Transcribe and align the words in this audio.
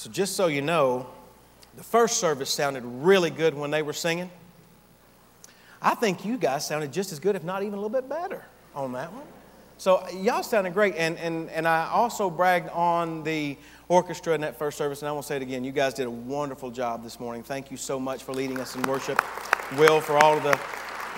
So, 0.00 0.08
just 0.08 0.34
so 0.34 0.46
you 0.46 0.62
know, 0.62 1.06
the 1.76 1.82
first 1.82 2.20
service 2.20 2.48
sounded 2.48 2.84
really 2.86 3.28
good 3.28 3.52
when 3.52 3.70
they 3.70 3.82
were 3.82 3.92
singing. 3.92 4.30
I 5.82 5.94
think 5.94 6.24
you 6.24 6.38
guys 6.38 6.66
sounded 6.66 6.90
just 6.90 7.12
as 7.12 7.20
good, 7.20 7.36
if 7.36 7.44
not 7.44 7.62
even 7.62 7.74
a 7.74 7.76
little 7.76 7.90
bit 7.90 8.08
better, 8.08 8.42
on 8.74 8.92
that 8.92 9.12
one. 9.12 9.26
So, 9.76 10.02
y'all 10.08 10.42
sounded 10.42 10.72
great. 10.72 10.94
And, 10.96 11.18
and, 11.18 11.50
and 11.50 11.68
I 11.68 11.86
also 11.92 12.30
bragged 12.30 12.70
on 12.70 13.24
the 13.24 13.58
orchestra 13.88 14.34
in 14.34 14.40
that 14.40 14.58
first 14.58 14.78
service, 14.78 15.02
and 15.02 15.08
I 15.10 15.12
want 15.12 15.24
to 15.24 15.28
say 15.28 15.36
it 15.36 15.42
again. 15.42 15.64
You 15.64 15.72
guys 15.72 15.92
did 15.92 16.06
a 16.06 16.10
wonderful 16.10 16.70
job 16.70 17.04
this 17.04 17.20
morning. 17.20 17.42
Thank 17.42 17.70
you 17.70 17.76
so 17.76 18.00
much 18.00 18.22
for 18.22 18.32
leading 18.32 18.58
us 18.58 18.76
in 18.76 18.82
worship. 18.84 19.22
Will, 19.76 20.00
for 20.00 20.16
all 20.16 20.34
of 20.34 20.42
the, 20.42 20.58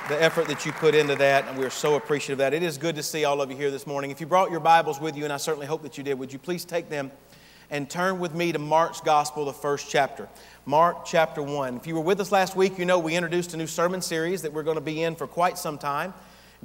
the 0.08 0.20
effort 0.20 0.48
that 0.48 0.66
you 0.66 0.72
put 0.72 0.96
into 0.96 1.14
that, 1.14 1.46
and 1.46 1.56
we're 1.56 1.70
so 1.70 1.94
appreciative 1.94 2.32
of 2.32 2.38
that. 2.38 2.52
It 2.52 2.64
is 2.64 2.78
good 2.78 2.96
to 2.96 3.02
see 3.04 3.26
all 3.26 3.40
of 3.40 3.48
you 3.48 3.56
here 3.56 3.70
this 3.70 3.86
morning. 3.86 4.10
If 4.10 4.20
you 4.20 4.26
brought 4.26 4.50
your 4.50 4.58
Bibles 4.58 5.00
with 5.00 5.16
you, 5.16 5.22
and 5.22 5.32
I 5.32 5.36
certainly 5.36 5.68
hope 5.68 5.82
that 5.82 5.96
you 5.96 6.02
did, 6.02 6.18
would 6.18 6.32
you 6.32 6.40
please 6.40 6.64
take 6.64 6.88
them 6.88 7.12
and 7.72 7.88
turn 7.88 8.20
with 8.20 8.34
me 8.34 8.52
to 8.52 8.58
Mark's 8.58 9.00
Gospel, 9.00 9.46
the 9.46 9.52
first 9.52 9.88
chapter. 9.88 10.28
Mark 10.66 11.06
chapter 11.06 11.42
1. 11.42 11.78
If 11.78 11.86
you 11.86 11.94
were 11.94 12.02
with 12.02 12.20
us 12.20 12.30
last 12.30 12.54
week, 12.54 12.78
you 12.78 12.84
know 12.84 12.98
we 12.98 13.16
introduced 13.16 13.54
a 13.54 13.56
new 13.56 13.66
sermon 13.66 14.02
series 14.02 14.42
that 14.42 14.52
we're 14.52 14.62
going 14.62 14.76
to 14.76 14.82
be 14.82 15.02
in 15.02 15.16
for 15.16 15.26
quite 15.26 15.56
some 15.56 15.78
time, 15.78 16.12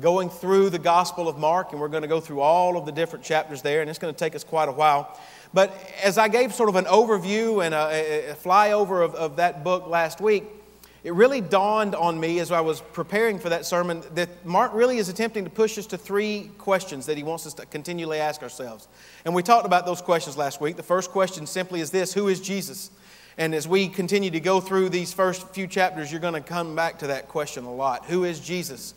going 0.02 0.30
through 0.30 0.70
the 0.70 0.78
Gospel 0.78 1.30
of 1.30 1.38
Mark, 1.38 1.72
and 1.72 1.80
we're 1.80 1.88
going 1.88 2.02
to 2.02 2.10
go 2.10 2.20
through 2.20 2.42
all 2.42 2.78
of 2.78 2.86
the 2.86 2.92
different 2.92 3.24
chapters 3.24 3.62
there, 3.62 3.80
and 3.80 3.90
it's 3.90 4.00
going 4.00 4.14
to 4.14 4.20
take 4.20 4.36
us 4.36 4.44
quite 4.44 4.68
a 4.68 4.72
while. 4.74 5.18
But 5.54 5.74
as 6.04 6.18
I 6.18 6.28
gave 6.28 6.54
sort 6.54 6.68
of 6.68 6.76
an 6.76 6.86
overview 6.86 7.66
and 7.66 7.74
a, 7.74 8.32
a 8.32 8.36
flyover 8.36 9.04
of, 9.04 9.16
of 9.16 9.38
that 9.38 9.64
book 9.64 9.88
last 9.88 10.20
week, 10.20 10.44
it 11.04 11.14
really 11.14 11.42
dawned 11.42 11.96
on 11.96 12.20
me 12.20 12.40
as 12.40 12.52
I 12.52 12.62
was 12.62 12.82
preparing 12.82 13.40
for 13.40 13.50
that 13.50 13.66
sermon 13.66 14.04
that 14.16 14.46
Mark 14.46 14.74
really 14.74 14.98
is 14.98 15.10
attempting 15.10 15.44
to 15.44 15.50
push 15.50 15.78
us 15.78 15.86
to 15.88 15.98
three 15.98 16.52
questions 16.58 17.06
that 17.06 17.18
he 17.18 17.24
wants 17.24 17.46
us 17.46 17.54
to 17.56 17.66
continually 17.66 18.20
ask 18.20 18.42
ourselves. 18.42 18.88
And 19.24 19.34
we 19.36 19.44
talked 19.44 19.66
about 19.66 19.86
those 19.86 20.02
questions 20.02 20.38
last 20.38 20.60
week. 20.60 20.76
The 20.76 20.84
first 20.84 21.12
question 21.12 21.46
simply 21.46 21.82
is 21.82 21.92
this 21.92 22.14
Who 22.14 22.28
is 22.28 22.42
Jesus? 22.42 22.92
And 23.38 23.54
as 23.54 23.68
we 23.68 23.88
continue 23.88 24.32
to 24.32 24.40
go 24.40 24.60
through 24.60 24.90
these 24.90 25.14
first 25.14 25.48
few 25.50 25.68
chapters, 25.68 26.12
you're 26.12 26.20
going 26.20 26.34
to 26.34 26.42
come 26.42 26.76
back 26.76 26.98
to 27.00 27.08
that 27.08 27.28
question 27.28 27.66
a 27.66 27.74
lot. 27.74 28.06
Who 28.06 28.24
is 28.24 28.40
Jesus? 28.40 28.96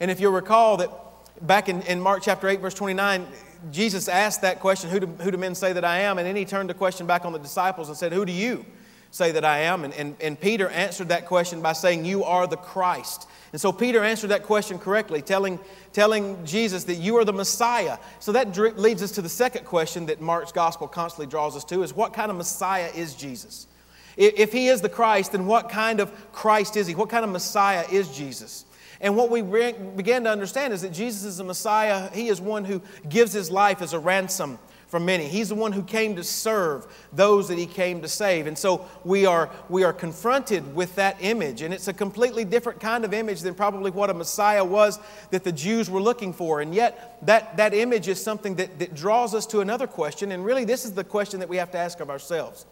And 0.00 0.10
if 0.10 0.18
you'll 0.18 0.32
recall 0.32 0.76
that 0.78 0.90
back 1.40 1.68
in, 1.68 1.82
in 1.82 2.00
Mark 2.00 2.22
chapter 2.22 2.48
8, 2.48 2.60
verse 2.60 2.74
29, 2.74 3.26
Jesus 3.70 4.08
asked 4.08 4.42
that 4.42 4.58
question, 4.58 4.90
who 4.90 5.00
do, 5.00 5.06
who 5.06 5.30
do 5.30 5.38
men 5.38 5.54
say 5.54 5.72
that 5.72 5.84
I 5.84 6.00
am? 6.00 6.18
And 6.18 6.26
then 6.26 6.34
he 6.34 6.44
turned 6.44 6.68
the 6.68 6.74
question 6.74 7.06
back 7.06 7.24
on 7.24 7.32
the 7.32 7.38
disciples 7.38 7.88
and 7.88 7.96
said, 7.96 8.12
Who 8.12 8.24
do 8.24 8.32
you 8.32 8.66
say 9.16 9.32
that 9.32 9.44
I 9.44 9.60
am? 9.60 9.84
And, 9.84 9.94
and, 9.94 10.16
and 10.20 10.40
Peter 10.40 10.68
answered 10.68 11.08
that 11.08 11.26
question 11.26 11.62
by 11.62 11.72
saying, 11.72 12.04
You 12.04 12.24
are 12.24 12.46
the 12.46 12.56
Christ. 12.56 13.28
And 13.52 13.60
so 13.60 13.72
Peter 13.72 14.04
answered 14.04 14.28
that 14.28 14.42
question 14.42 14.78
correctly, 14.78 15.22
telling, 15.22 15.58
telling 15.92 16.44
Jesus 16.44 16.84
that 16.84 16.96
you 16.96 17.16
are 17.16 17.24
the 17.24 17.32
Messiah. 17.32 17.96
So 18.20 18.32
that 18.32 18.56
leads 18.78 19.02
us 19.02 19.12
to 19.12 19.22
the 19.22 19.28
second 19.28 19.64
question 19.64 20.06
that 20.06 20.20
Mark's 20.20 20.52
gospel 20.52 20.86
constantly 20.86 21.26
draws 21.26 21.56
us 21.56 21.64
to 21.64 21.82
is 21.82 21.94
what 21.94 22.12
kind 22.12 22.30
of 22.30 22.36
Messiah 22.36 22.90
is 22.94 23.14
Jesus? 23.14 23.66
If 24.16 24.52
he 24.52 24.68
is 24.68 24.80
the 24.80 24.88
Christ, 24.88 25.32
then 25.32 25.46
what 25.46 25.68
kind 25.68 26.00
of 26.00 26.32
Christ 26.32 26.76
is 26.76 26.86
he? 26.86 26.94
What 26.94 27.10
kind 27.10 27.24
of 27.24 27.30
Messiah 27.30 27.84
is 27.90 28.14
Jesus? 28.16 28.64
And 29.00 29.16
what 29.16 29.30
we 29.30 29.42
begin 29.42 30.24
to 30.24 30.30
understand 30.30 30.72
is 30.72 30.82
that 30.82 30.92
Jesus 30.92 31.24
is 31.24 31.38
a 31.38 31.44
Messiah. 31.44 32.10
He 32.14 32.28
is 32.28 32.40
one 32.40 32.64
who 32.64 32.80
gives 33.08 33.32
his 33.32 33.50
life 33.50 33.82
as 33.82 33.92
a 33.92 33.98
ransom 33.98 34.58
for 34.86 35.00
many. 35.00 35.26
He's 35.26 35.48
the 35.48 35.54
one 35.54 35.72
who 35.72 35.82
came 35.82 36.14
to 36.16 36.22
serve 36.22 36.86
those 37.12 37.48
that 37.48 37.58
he 37.58 37.66
came 37.66 38.02
to 38.02 38.08
save. 38.08 38.46
And 38.46 38.56
so 38.56 38.86
we 39.04 39.26
are, 39.26 39.50
we 39.68 39.82
are 39.82 39.92
confronted 39.92 40.74
with 40.74 40.94
that 40.94 41.16
image. 41.20 41.62
And 41.62 41.74
it's 41.74 41.88
a 41.88 41.92
completely 41.92 42.44
different 42.44 42.80
kind 42.80 43.04
of 43.04 43.12
image 43.12 43.40
than 43.40 43.54
probably 43.54 43.90
what 43.90 44.10
a 44.10 44.14
Messiah 44.14 44.64
was 44.64 45.00
that 45.30 45.42
the 45.42 45.52
Jews 45.52 45.90
were 45.90 46.00
looking 46.00 46.32
for. 46.32 46.60
And 46.60 46.74
yet, 46.74 47.18
that, 47.26 47.56
that 47.56 47.74
image 47.74 48.06
is 48.06 48.22
something 48.22 48.54
that, 48.56 48.78
that 48.78 48.94
draws 48.94 49.34
us 49.34 49.46
to 49.46 49.60
another 49.60 49.86
question. 49.86 50.32
And 50.32 50.44
really, 50.44 50.64
this 50.64 50.84
is 50.84 50.92
the 50.92 51.04
question 51.04 51.40
that 51.40 51.48
we 51.48 51.56
have 51.56 51.72
to 51.72 51.78
ask 51.78 51.98
of 52.00 52.08
ourselves. 52.08 52.66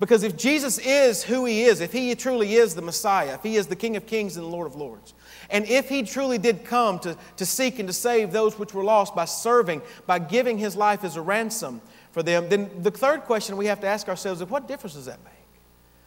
Because 0.00 0.22
if 0.22 0.36
Jesus 0.36 0.78
is 0.78 1.22
who 1.22 1.44
he 1.44 1.64
is, 1.64 1.80
if 1.80 1.92
he 1.92 2.14
truly 2.14 2.54
is 2.54 2.74
the 2.74 2.82
Messiah, 2.82 3.34
if 3.34 3.42
he 3.42 3.56
is 3.56 3.66
the 3.66 3.76
King 3.76 3.96
of 3.96 4.06
Kings 4.06 4.36
and 4.36 4.44
the 4.44 4.50
Lord 4.50 4.66
of 4.66 4.74
Lords, 4.74 5.14
and 5.50 5.64
if 5.66 5.88
he 5.88 6.02
truly 6.02 6.38
did 6.38 6.64
come 6.64 6.98
to, 7.00 7.16
to 7.36 7.46
seek 7.46 7.78
and 7.78 7.88
to 7.88 7.92
save 7.92 8.32
those 8.32 8.58
which 8.58 8.74
were 8.74 8.84
lost 8.84 9.14
by 9.14 9.24
serving, 9.24 9.82
by 10.06 10.18
giving 10.18 10.58
his 10.58 10.76
life 10.76 11.04
as 11.04 11.16
a 11.16 11.22
ransom 11.22 11.80
for 12.12 12.22
them, 12.22 12.48
then 12.48 12.70
the 12.82 12.90
third 12.90 13.22
question 13.22 13.56
we 13.56 13.66
have 13.66 13.80
to 13.80 13.86
ask 13.86 14.08
ourselves 14.08 14.40
is 14.40 14.48
what 14.48 14.68
difference 14.68 14.94
does 14.94 15.06
that 15.06 15.22
make? 15.24 15.32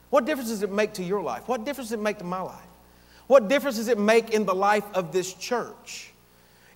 What 0.10 0.26
difference 0.26 0.50
does 0.50 0.64
it 0.64 0.72
make 0.72 0.94
to 0.94 1.04
your 1.04 1.22
life? 1.22 1.48
What 1.48 1.66
difference 1.66 1.90
does 1.90 2.00
it 2.00 2.04
make 2.04 2.18
to 2.20 2.24
my 2.24 2.42
life? 2.42 2.62
What 3.28 3.50
difference 3.50 3.76
does 3.76 3.90
it 3.90 4.00
make 4.00 4.32
in 4.32 4.46
the 4.46 4.56
life 4.56 4.86
of 4.94 5.12
this 5.12 5.34
church? 5.34 6.14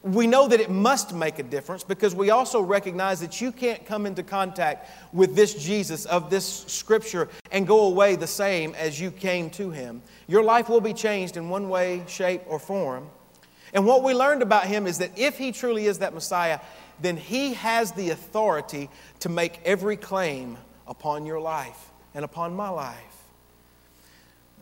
We 0.04 0.26
know 0.26 0.48
that 0.48 0.60
it 0.60 0.72
must 0.72 1.14
make 1.14 1.38
a 1.38 1.44
difference 1.44 1.84
because 1.84 2.16
we 2.16 2.32
also 2.32 2.60
recognize 2.60 3.20
that 3.20 3.40
you 3.40 3.52
can't 3.52 3.86
come 3.86 4.08
into 4.08 4.24
contact 4.24 4.90
with 5.14 5.36
this 5.36 5.54
Jesus 5.54 6.06
of 6.06 6.32
this 6.32 6.64
scripture 6.68 7.30
and 7.52 7.68
go 7.68 7.86
away 7.86 8.16
the 8.16 8.26
same 8.26 8.74
as 8.74 9.00
you 9.00 9.12
came 9.12 9.52
to 9.52 9.70
him. 9.70 10.02
Your 10.28 10.44
life 10.44 10.70
will 10.70 10.82
be 10.82 10.94
changed 10.94 11.38
in 11.38 11.50
one 11.50 11.70
way, 11.70 12.04
shape, 12.08 12.42
or 12.48 12.58
form. 12.58 13.08
And 13.74 13.86
what 13.86 14.04
we 14.04 14.14
learned 14.14 14.42
about 14.42 14.66
him 14.66 14.88
is 14.88 14.98
that 14.98 15.18
if 15.18 15.38
he 15.38 15.52
truly 15.52 15.86
is 15.86 16.00
that 16.00 16.16
Messiah, 16.16 16.60
then 17.00 17.16
he 17.16 17.54
has 17.54 17.92
the 17.92 18.10
authority 18.10 18.90
to 19.20 19.30
make 19.30 19.60
every 19.66 19.98
claim 19.98 20.58
upon 20.88 21.26
your 21.26 21.40
life 21.40 21.92
and 22.14 22.26
upon 22.26 22.56
my 22.56 22.70
life. 22.70 23.11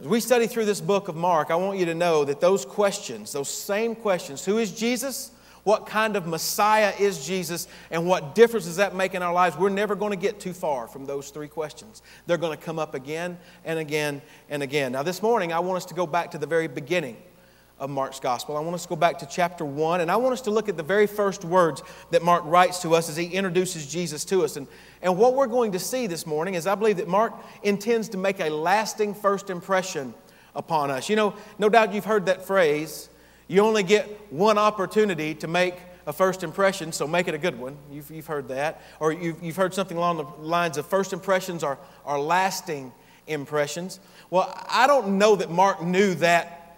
As 0.02 0.08
we 0.08 0.22
study 0.22 0.48
through 0.48 0.64
this 0.64 0.80
book 0.80 1.10
of 1.10 1.18
Mark, 1.18 1.52
I 1.52 1.56
want 1.56 1.78
you 1.78 1.86
to 1.86 1.94
know 1.94 2.24
that 2.24 2.40
those 2.40 2.64
questions, 2.64 3.34
those 3.34 3.50
same 3.50 3.96
questions 3.96 4.46
who 4.46 4.58
is 4.58 4.72
Jesus? 4.72 5.32
What 5.64 5.86
kind 5.86 6.16
of 6.16 6.26
Messiah 6.26 6.94
is 6.98 7.26
Jesus? 7.28 7.68
And 7.92 8.08
what 8.08 8.34
difference 8.34 8.66
does 8.66 8.78
that 8.78 8.96
make 8.96 9.14
in 9.14 9.22
our 9.22 9.34
lives? 9.34 9.58
We're 9.58 9.68
never 9.68 9.96
going 9.96 10.12
to 10.12 10.18
get 10.18 10.40
too 10.40 10.54
far 10.54 10.88
from 10.88 11.06
those 11.06 11.32
three 11.32 11.50
questions. 11.50 12.02
They're 12.26 12.38
going 12.38 12.58
to 12.58 12.64
come 12.64 12.80
up 12.80 12.96
again 12.96 13.38
and 13.66 13.78
again 13.78 14.22
and 14.50 14.64
again. 14.64 14.94
Now, 14.94 15.04
this 15.04 15.22
morning, 15.22 15.52
I 15.52 15.60
want 15.60 15.76
us 15.76 15.86
to 15.88 15.94
go 15.94 16.08
back 16.08 16.32
to 16.32 16.38
the 16.38 16.48
very 16.48 16.70
beginning 16.70 17.18
of 17.78 17.90
Mark's 17.90 18.22
gospel. 18.22 18.56
I 18.56 18.62
want 18.62 18.76
us 18.76 18.84
to 18.84 18.90
go 18.90 18.96
back 18.96 19.20
to 19.20 19.26
chapter 19.26 19.66
1, 19.66 20.00
and 20.00 20.10
I 20.10 20.16
want 20.16 20.32
us 20.32 20.42
to 20.42 20.52
look 20.52 20.70
at 20.70 20.78
the 20.78 20.84
very 20.84 21.08
first 21.08 21.44
words 21.44 21.84
that 22.12 22.24
Mark 22.24 22.44
writes 22.46 22.82
to 22.84 22.96
us 22.96 23.10
as 23.10 23.18
he 23.18 23.26
introduces 23.26 23.86
Jesus 23.86 24.24
to 24.26 24.46
us. 24.46 24.56
And, 24.56 24.66
and 25.02 25.18
what 25.18 25.36
we're 25.36 25.48
going 25.48 25.72
to 25.74 25.80
see 25.80 26.08
this 26.08 26.26
morning 26.26 26.56
is 26.56 26.68
I 26.68 26.76
believe 26.76 26.98
that 26.98 27.08
Mark 27.08 27.34
intends 27.64 28.10
to 28.10 28.18
make 28.18 28.40
a 28.40 28.50
lasting 28.50 29.14
first 29.14 29.50
impression 29.50 30.14
upon 30.56 30.92
us. 30.92 31.10
You 31.10 31.16
know, 31.16 31.36
no 31.58 31.70
doubt 31.70 31.94
you've 31.94 32.06
heard 32.06 32.26
that 32.26 32.46
phrase 32.46 33.10
you 33.50 33.62
only 33.62 33.82
get 33.82 34.06
one 34.32 34.60
opportunity 34.60 35.34
to 35.36 35.48
make 35.48 35.74
a 36.06 36.14
first 36.14 36.44
impression, 36.44 36.92
so 36.92 37.08
make 37.08 37.28
it 37.28 37.34
a 37.34 37.38
good 37.40 37.60
one. 37.60 37.76
You've, 37.92 38.10
you've 38.12 38.28
heard 38.28 38.48
that. 38.50 38.80
Or 39.00 39.12
you've, 39.12 39.42
you've 39.44 39.56
heard 39.56 39.74
something 39.74 39.98
along 39.98 40.18
the 40.18 40.24
lines 40.40 40.78
of 40.78 40.86
first 40.86 41.14
impressions 41.14 41.64
are, 41.64 41.80
are 42.06 42.20
lasting 42.20 42.92
impressions. 43.26 44.00
Well, 44.30 44.54
I 44.70 44.86
don't 44.86 45.18
know 45.18 45.36
that 45.36 45.50
Mark 45.50 45.84
knew 45.84 46.14
that 46.16 46.78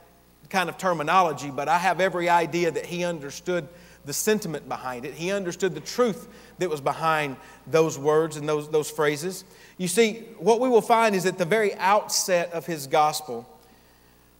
kind 0.49 0.69
of 0.69 0.77
terminology, 0.77 1.51
but 1.51 1.67
I 1.67 1.77
have 1.77 1.99
every 1.99 2.29
idea 2.29 2.71
that 2.71 2.85
he 2.85 3.03
understood 3.03 3.67
the 4.05 4.13
sentiment 4.13 4.67
behind 4.67 5.05
it. 5.05 5.13
He 5.13 5.31
understood 5.31 5.75
the 5.75 5.81
truth 5.81 6.27
that 6.59 6.69
was 6.69 6.81
behind 6.81 7.37
those 7.67 7.97
words 7.97 8.37
and 8.37 8.47
those, 8.47 8.69
those 8.69 8.89
phrases. 8.89 9.43
You 9.77 9.87
see, 9.87 10.25
what 10.37 10.59
we 10.59 10.69
will 10.69 10.81
find 10.81 11.15
is 11.15 11.25
at 11.25 11.37
the 11.37 11.45
very 11.45 11.75
outset 11.75 12.51
of 12.53 12.65
his 12.65 12.87
gospel, 12.87 13.47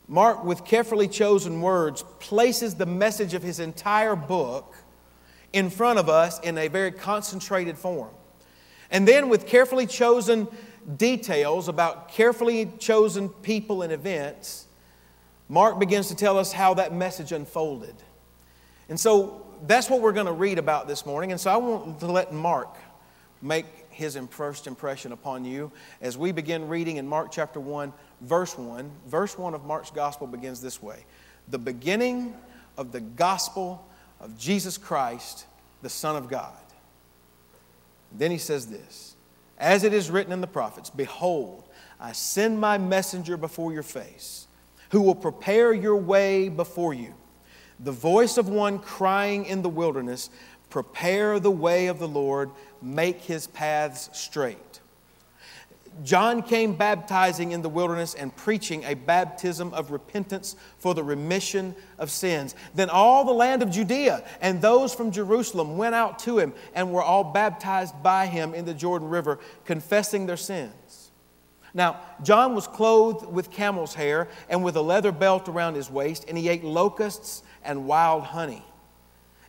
Mark, 0.08 0.44
with 0.44 0.66
carefully 0.66 1.08
chosen 1.08 1.62
words, 1.62 2.04
places 2.20 2.76
the 2.76 2.86
message 2.86 3.34
of 3.34 3.44
his 3.44 3.60
entire 3.60 4.16
book 4.16 4.76
in 5.54 5.70
front 5.70 6.00
of 6.00 6.10
us 6.10 6.40
in 6.40 6.58
a 6.58 6.68
very 6.68 6.92
concentrated 6.92 7.78
form. 7.78 8.10
And 8.90 9.08
then, 9.08 9.30
with 9.30 9.48
carefully 9.48 9.86
chosen 9.86 10.48
details 10.98 11.68
about 11.68 12.10
carefully 12.10 12.70
chosen 12.80 13.30
people 13.30 13.84
and 13.84 13.94
events, 13.94 14.68
Mark 15.48 15.80
begins 15.80 16.08
to 16.08 16.16
tell 16.16 16.38
us 16.38 16.52
how 16.52 16.74
that 16.74 16.94
message 16.94 17.32
unfolded. 17.32 17.96
And 18.90 19.00
so 19.00 19.41
that's 19.64 19.90
what 19.90 20.02
we're 20.02 20.12
going 20.12 20.26
to 20.26 20.32
read 20.32 20.58
about 20.58 20.88
this 20.88 21.06
morning. 21.06 21.32
And 21.32 21.40
so 21.40 21.52
I 21.52 21.58
want 21.58 22.00
to 22.00 22.08
let 22.08 22.34
Mark 22.34 22.78
make 23.42 23.66
his 23.90 24.18
first 24.30 24.68
impression 24.68 25.12
upon 25.12 25.46
you 25.46 25.72
as 26.02 26.18
we 26.18 26.32
begin 26.32 26.68
reading 26.68 26.98
in 26.98 27.08
Mark 27.08 27.32
chapter 27.32 27.60
1, 27.60 27.94
verse 28.22 28.58
1. 28.58 28.92
Verse 29.08 29.38
1 29.38 29.54
of 29.54 29.66
Mark's 29.66 29.92
gospel 29.92 30.28
begins 30.28 30.62
this 30.62 30.82
way 30.82 31.06
The 31.50 31.60
beginning 31.60 32.36
of 32.78 32.92
the 32.92 33.02
gospel 33.02 33.88
of 34.20 34.38
Jesus 34.38 34.78
Christ, 34.78 35.46
the 35.82 35.90
Son 35.90 36.16
of 36.16 36.30
God. 36.30 36.54
Then 38.12 38.32
he 38.32 38.38
says 38.38 38.68
this 38.68 39.16
As 39.58 39.84
it 39.84 39.94
is 39.94 40.10
written 40.10 40.34
in 40.34 40.42
the 40.42 40.48
prophets, 40.48 40.90
Behold, 40.90 41.64
I 42.00 42.14
send 42.14 42.60
my 42.60 42.78
messenger 42.78 43.38
before 43.38 43.74
your 43.74 43.84
face 43.84 44.48
who 44.92 45.02
will 45.02 45.16
prepare 45.16 45.74
your 45.74 45.96
way 45.96 46.50
before 46.50 46.94
you. 46.94 47.14
The 47.84 47.92
voice 47.92 48.38
of 48.38 48.48
one 48.48 48.80
crying 48.80 49.46
in 49.46 49.62
the 49.62 49.70
wilderness, 49.70 50.30
Prepare 50.70 51.40
the 51.40 51.52
way 51.52 51.88
of 51.88 52.00
the 52.00 52.08
Lord, 52.08 52.52
make 52.82 53.22
his 53.22 53.48
paths 53.48 54.10
straight. 54.14 54.80
John 56.04 56.42
came 56.42 56.74
baptizing 56.74 57.52
in 57.52 57.62
the 57.62 57.70
wilderness 57.70 58.14
and 58.14 58.36
preaching 58.36 58.84
a 58.86 58.94
baptism 58.94 59.74
of 59.74 59.92
repentance 59.92 60.56
for 60.78 60.94
the 60.94 61.04
remission 61.04 61.76
of 61.98 62.10
sins. 62.10 62.56
Then 62.74 62.90
all 62.90 63.26
the 63.26 63.34
land 63.34 63.62
of 63.62 63.70
Judea 63.70 64.24
and 64.40 64.62
those 64.62 64.94
from 64.94 65.12
Jerusalem 65.12 65.78
went 65.78 65.94
out 65.94 66.18
to 66.20 66.40
him 66.40 66.54
and 66.74 66.94
were 66.94 67.04
all 67.04 67.26
baptized 67.26 68.02
by 68.02 68.28
him 68.28 68.54
in 68.54 68.64
the 68.64 68.74
Jordan 68.74 69.10
River, 69.10 69.40
confessing 69.66 70.26
their 70.26 70.38
sins. 70.38 71.12
Now, 71.74 72.00
John 72.24 72.56
was 72.56 72.68
clothed 72.68 73.26
with 73.26 73.52
camel's 73.52 73.94
hair 73.94 74.28
and 74.50 74.64
with 74.64 74.76
a 74.78 74.82
leather 74.82 75.12
belt 75.12 75.48
around 75.48 75.76
his 75.76 75.90
waist, 75.90 76.26
and 76.28 76.38
he 76.38 76.50
ate 76.50 76.64
locusts 76.64 77.44
and 77.64 77.86
wild 77.86 78.24
honey. 78.24 78.64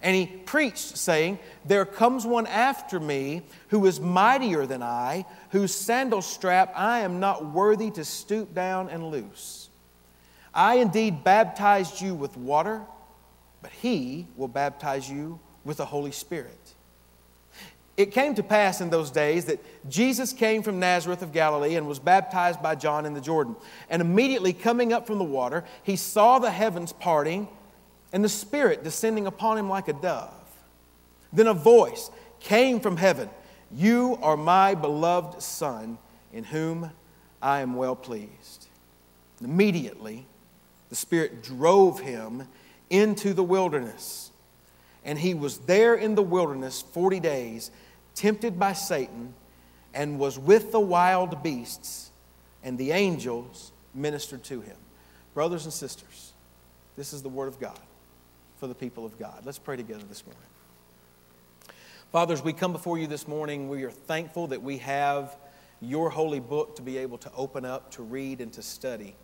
And 0.03 0.17
he 0.17 0.27
preached, 0.27 0.99
saying, 0.99 1.39
There 1.65 1.85
comes 1.85 2.27
one 2.27 2.47
after 2.49 2.99
me 2.99 3.43
who 3.69 3.87
is 3.87 4.01
mightier 4.01 4.67
than 4.67 4.83
I, 4.83 5.25
whose 5.51 5.73
sandal 5.73 6.23
strap 6.23 6.73
I 6.77 7.01
am 7.01 7.21
not 7.21 7.47
worthy 7.47 7.91
to 7.93 8.05
stoop 8.05 8.53
down 8.53 8.89
and 8.89 9.11
loose. 9.11 9.69
I 10.53 10.77
indeed 10.77 11.23
baptized 11.23 12.01
you 12.01 12.15
with 12.15 12.37
water, 12.37 12.83
but 13.63 13.71
he 13.71 14.27
will 14.37 14.49
baptize 14.49 15.09
you 15.09 15.39
with 15.65 15.77
the 15.77 15.87
Holy 15.87 16.11
Spirit. 16.11 16.59
It 17.97 18.11
came 18.11 18.35
to 18.35 18.43
pass 18.43 18.81
in 18.81 18.91
those 18.91 19.11
days 19.11 19.45
that 19.45 19.61
Jesus 19.89 20.33
came 20.33 20.63
from 20.63 20.81
Nazareth 20.81 21.23
of 21.23 21.33
Galilee 21.33 21.77
and 21.77 21.87
was 21.87 21.99
baptized 21.99 22.63
by 22.63 22.75
John 22.75 23.07
in 23.07 23.13
the 23.15 23.21
Jordan. 23.21 23.55
And 23.91 24.01
immediately 24.01 24.53
coming 24.53 24.93
up 24.93 25.07
from 25.07 25.19
the 25.19 25.25
water, 25.25 25.63
he 25.83 25.97
saw 25.97 26.39
the 26.39 26.51
heavens 26.51 26.93
parting 26.93 27.49
and 28.13 28.23
the 28.23 28.29
Spirit 28.29 28.85
descending 28.85 29.27
upon 29.27 29.59
him 29.59 29.69
like 29.69 29.89
a 29.89 29.93
dove. 29.95 30.31
Then 31.33 31.47
a 31.47 31.55
voice 31.55 32.11
came 32.41 32.81
from 32.81 32.97
heaven 32.97 33.31
You 33.75 34.19
are 34.23 34.37
my 34.37 34.75
beloved 34.75 35.43
Son, 35.43 35.99
in 36.33 36.45
whom 36.45 36.91
I 37.41 37.61
am 37.61 37.75
well 37.75 37.97
pleased. 37.97 38.69
Immediately, 39.43 40.27
the 40.91 40.97
Spirit 40.97 41.43
drove 41.43 42.01
him 42.01 42.47
into 42.91 43.33
the 43.33 43.43
wilderness. 43.43 44.31
And 45.05 45.19
he 45.19 45.35
was 45.35 45.59
there 45.59 45.95
in 45.95 46.15
the 46.15 46.23
wilderness 46.23 46.83
40 46.93 47.19
days, 47.19 47.71
tempted 48.15 48.59
by 48.59 48.75
Satan, 48.75 49.35
and 49.95 50.19
was 50.19 50.39
with 50.39 50.71
the 50.71 50.81
wild 50.81 51.43
beasts, 51.43 52.11
and 52.63 52.79
the 52.79 52.93
angels 52.93 53.73
ministered 53.95 54.45
to 54.45 54.61
him. 54.61 54.77
Brothers 55.35 55.65
and 55.65 55.73
sisters, 55.73 56.33
this 56.97 57.13
is 57.13 57.23
the 57.23 57.29
Word 57.29 57.49
of 57.49 57.59
God 57.59 57.79
for 58.63 58.69
the 58.69 58.75
people 58.77 59.05
of 59.05 59.19
God. 59.19 59.43
Let's 59.45 59.59
pray 59.59 59.77
together 59.77 60.05
this 60.09 60.25
morning. 60.25 60.41
Fathers, 62.13 62.45
we 62.45 62.53
come 62.53 62.71
before 62.71 62.97
you 62.97 63.09
this 63.09 63.27
morning, 63.27 63.69
we 63.69 63.83
are 63.83 63.91
thankful 63.91 64.47
that 64.47 64.63
we 64.63 64.79
have 64.79 65.35
your 65.81 66.11
holy 66.11 66.39
book 66.39 66.77
to 66.77 66.83
be 66.83 66.97
able 66.99 67.19
to 67.19 67.33
open 67.35 67.65
up, 67.65 67.91
to 67.91 68.05
read, 68.05 68.41
and 68.41 68.53
to 68.53 68.63
study. 68.63 69.17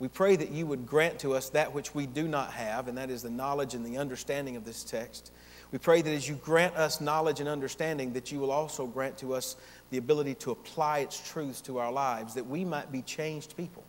We 0.00 0.08
pray 0.08 0.36
that 0.36 0.50
you 0.50 0.66
would 0.66 0.86
grant 0.86 1.18
to 1.20 1.32
us 1.32 1.48
that 1.48 1.72
which 1.72 1.94
we 1.94 2.04
do 2.04 2.28
not 2.28 2.52
have, 2.52 2.86
and 2.86 2.98
that 2.98 3.08
is 3.08 3.22
the 3.22 3.30
knowledge 3.30 3.72
and 3.72 3.86
the 3.86 3.96
understanding 3.96 4.54
of 4.54 4.66
this 4.66 4.84
text. 4.84 5.32
We 5.72 5.78
pray 5.78 6.02
that 6.02 6.12
as 6.12 6.28
you 6.28 6.34
grant 6.34 6.76
us 6.76 7.00
knowledge 7.00 7.40
and 7.40 7.48
understanding, 7.48 8.12
that 8.12 8.30
you 8.30 8.38
will 8.38 8.50
also 8.50 8.86
grant 8.86 9.16
to 9.16 9.32
us 9.32 9.56
the 9.88 9.96
ability 9.96 10.34
to 10.34 10.50
apply 10.50 10.98
its 10.98 11.26
truths 11.32 11.62
to 11.62 11.78
our 11.78 11.90
lives, 11.90 12.34
that 12.34 12.46
we 12.46 12.66
might 12.66 12.92
be 12.92 13.00
changed 13.00 13.56
people, 13.56 13.82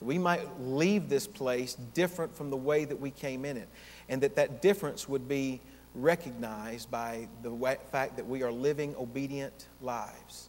that 0.00 0.06
we 0.06 0.18
might 0.18 0.60
leave 0.60 1.08
this 1.08 1.28
place 1.28 1.76
different 1.94 2.36
from 2.36 2.50
the 2.50 2.56
way 2.56 2.84
that 2.84 3.00
we 3.00 3.12
came 3.12 3.44
in 3.44 3.56
it 3.56 3.68
and 4.08 4.22
that 4.22 4.36
that 4.36 4.62
difference 4.62 5.08
would 5.08 5.28
be 5.28 5.60
recognized 5.94 6.90
by 6.90 7.28
the 7.42 7.78
fact 7.90 8.16
that 8.16 8.26
we 8.26 8.42
are 8.42 8.52
living 8.52 8.94
obedient 8.96 9.68
lives. 9.80 10.48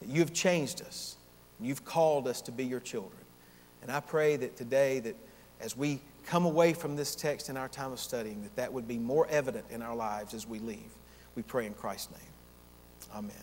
That 0.00 0.08
you've 0.08 0.32
changed 0.32 0.82
us. 0.82 1.16
You've 1.60 1.84
called 1.84 2.28
us 2.28 2.40
to 2.42 2.52
be 2.52 2.64
your 2.64 2.80
children. 2.80 3.20
And 3.82 3.92
I 3.92 4.00
pray 4.00 4.36
that 4.36 4.56
today 4.56 5.00
that 5.00 5.16
as 5.60 5.76
we 5.76 6.00
come 6.26 6.44
away 6.44 6.72
from 6.72 6.96
this 6.96 7.14
text 7.14 7.48
in 7.48 7.56
our 7.56 7.68
time 7.68 7.92
of 7.92 8.00
studying, 8.00 8.42
that 8.42 8.56
that 8.56 8.72
would 8.72 8.86
be 8.86 8.98
more 8.98 9.26
evident 9.28 9.64
in 9.70 9.82
our 9.82 9.96
lives 9.96 10.34
as 10.34 10.46
we 10.46 10.58
leave. 10.58 10.90
We 11.34 11.42
pray 11.42 11.66
in 11.66 11.74
Christ's 11.74 12.10
name. 12.12 13.14
Amen. 13.14 13.34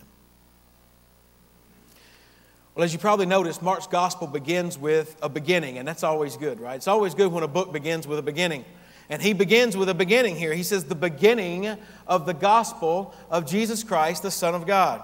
Well, 2.76 2.84
as 2.84 2.92
you 2.92 3.00
probably 3.00 3.26
noticed, 3.26 3.62
Mark's 3.62 3.88
gospel 3.88 4.28
begins 4.28 4.78
with 4.78 5.16
a 5.22 5.30
beginning, 5.30 5.78
and 5.78 5.88
that's 5.88 6.04
always 6.04 6.36
good, 6.36 6.60
right? 6.60 6.76
It's 6.76 6.90
always 6.90 7.16
good 7.16 7.32
when 7.32 7.44
a 7.44 7.48
book 7.48 7.72
begins 7.72 8.06
with 8.06 8.20
a 8.20 8.22
beginning. 8.22 8.66
And 9.10 9.22
he 9.22 9.34
begins 9.34 9.78
with 9.78 9.90
a 9.90 9.94
beginning 9.94 10.36
here. 10.36 10.54
He 10.54 10.64
says, 10.64 10.86
the 10.86 10.96
beginning 10.96 11.78
of 12.08 12.26
the 12.26 12.34
gospel 12.34 13.14
of 13.30 13.46
Jesus 13.46 13.84
Christ, 13.84 14.24
the 14.24 14.32
Son 14.32 14.56
of 14.56 14.66
God. 14.66 15.04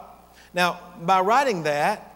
Now, 0.53 0.80
by 1.01 1.21
writing 1.21 1.63
that, 1.63 2.07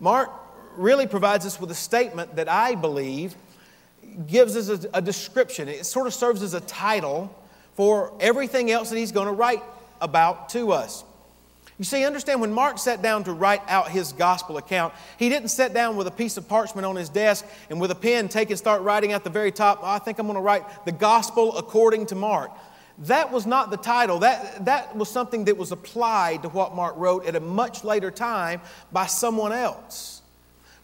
Mark 0.00 0.30
really 0.76 1.06
provides 1.06 1.46
us 1.46 1.60
with 1.60 1.70
a 1.70 1.74
statement 1.74 2.36
that 2.36 2.48
I 2.48 2.74
believe 2.74 3.34
gives 4.26 4.56
us 4.56 4.68
a, 4.68 4.88
a 4.94 5.02
description. 5.02 5.68
It 5.68 5.86
sort 5.86 6.06
of 6.06 6.14
serves 6.14 6.42
as 6.42 6.54
a 6.54 6.60
title 6.60 7.34
for 7.74 8.12
everything 8.20 8.70
else 8.70 8.90
that 8.90 8.96
he's 8.96 9.12
going 9.12 9.26
to 9.26 9.32
write 9.32 9.62
about 10.00 10.48
to 10.50 10.72
us. 10.72 11.04
You 11.78 11.84
see, 11.84 12.04
understand 12.04 12.40
when 12.40 12.52
Mark 12.52 12.78
sat 12.78 13.02
down 13.02 13.24
to 13.24 13.32
write 13.32 13.62
out 13.66 13.90
his 13.90 14.12
gospel 14.12 14.58
account, 14.58 14.94
he 15.18 15.28
didn't 15.28 15.48
sit 15.48 15.74
down 15.74 15.96
with 15.96 16.06
a 16.06 16.12
piece 16.12 16.36
of 16.36 16.48
parchment 16.48 16.86
on 16.86 16.94
his 16.94 17.08
desk 17.08 17.44
and 17.68 17.80
with 17.80 17.90
a 17.90 17.96
pen 17.96 18.28
take 18.28 18.50
and 18.50 18.58
start 18.58 18.82
writing 18.82 19.12
at 19.12 19.24
the 19.24 19.30
very 19.30 19.50
top, 19.50 19.80
oh, 19.82 19.86
I 19.86 19.98
think 19.98 20.20
I'm 20.20 20.26
going 20.26 20.36
to 20.36 20.42
write 20.42 20.84
the 20.84 20.92
gospel 20.92 21.56
according 21.56 22.06
to 22.06 22.14
Mark. 22.14 22.52
That 22.98 23.32
was 23.32 23.44
not 23.44 23.72
the 23.72 23.76
title. 23.76 24.20
That, 24.20 24.66
that 24.66 24.94
was 24.94 25.08
something 25.08 25.46
that 25.46 25.56
was 25.56 25.72
applied 25.72 26.42
to 26.42 26.48
what 26.48 26.76
Mark 26.76 26.94
wrote 26.96 27.26
at 27.26 27.34
a 27.34 27.40
much 27.40 27.82
later 27.82 28.12
time 28.12 28.60
by 28.92 29.06
someone 29.06 29.52
else. 29.52 30.22